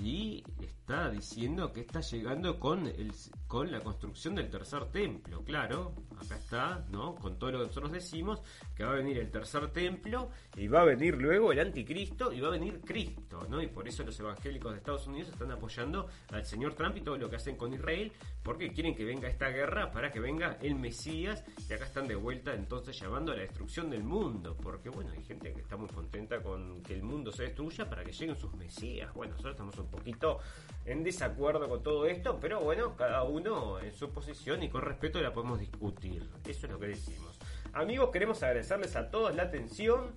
[0.00, 3.12] y está diciendo que está llegando con el
[3.46, 7.14] con la construcción del tercer templo, claro, acá está, ¿no?
[7.14, 8.40] Con todo lo que nosotros decimos,
[8.74, 12.40] que va a venir el tercer templo y va a venir luego el anticristo y
[12.40, 13.60] va a venir Cristo, ¿no?
[13.60, 17.18] Y por eso los evangélicos de Estados Unidos están apoyando al señor Trump y todo
[17.18, 18.10] lo que hacen con Israel,
[18.42, 22.14] porque quieren que venga esta guerra para que venga el Mesías y acá están de
[22.14, 25.88] vuelta entonces llamando a la destrucción del mundo, porque bueno, hay gente que está muy
[25.88, 29.12] contenta con que el mundo se destruya para que lleguen sus Mesías.
[29.14, 30.40] Bueno, nosotros estamos un poquito
[30.84, 35.20] en desacuerdo con todo esto, pero bueno, cada uno en su posición y con respeto
[35.20, 36.28] la podemos discutir.
[36.46, 37.38] Eso es lo que decimos.
[37.72, 40.12] Amigos, queremos agradecerles a todos la atención.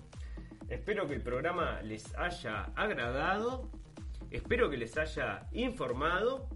[0.68, 3.70] Espero que el programa les haya agradado.
[4.30, 6.48] Espero que les haya informado.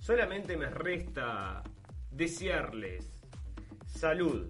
[0.00, 1.62] Solamente me resta
[2.10, 3.22] desearles
[3.86, 4.48] salud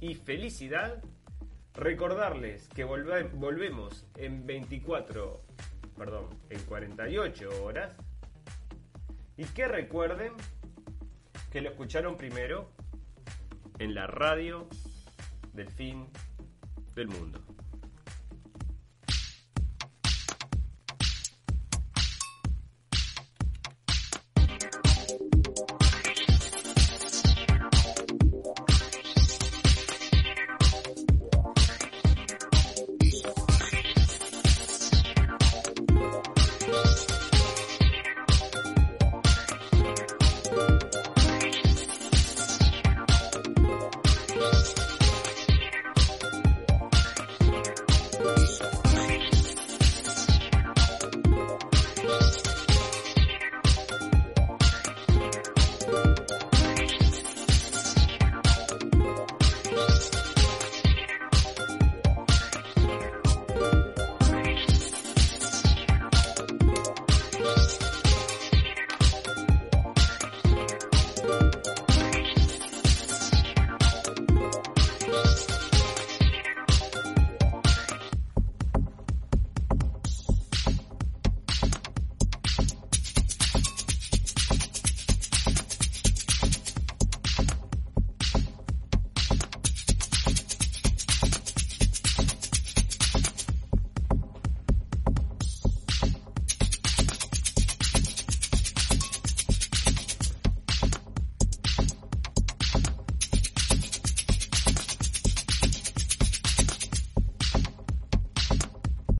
[0.00, 1.02] y felicidad.
[1.74, 5.42] Recordarles que volve- volvemos en 24,
[5.96, 7.96] perdón, en 48 horas.
[9.36, 10.32] Y que recuerden
[11.52, 12.72] que lo escucharon primero
[13.78, 14.68] en la radio
[15.52, 16.08] del fin
[16.96, 17.40] del mundo.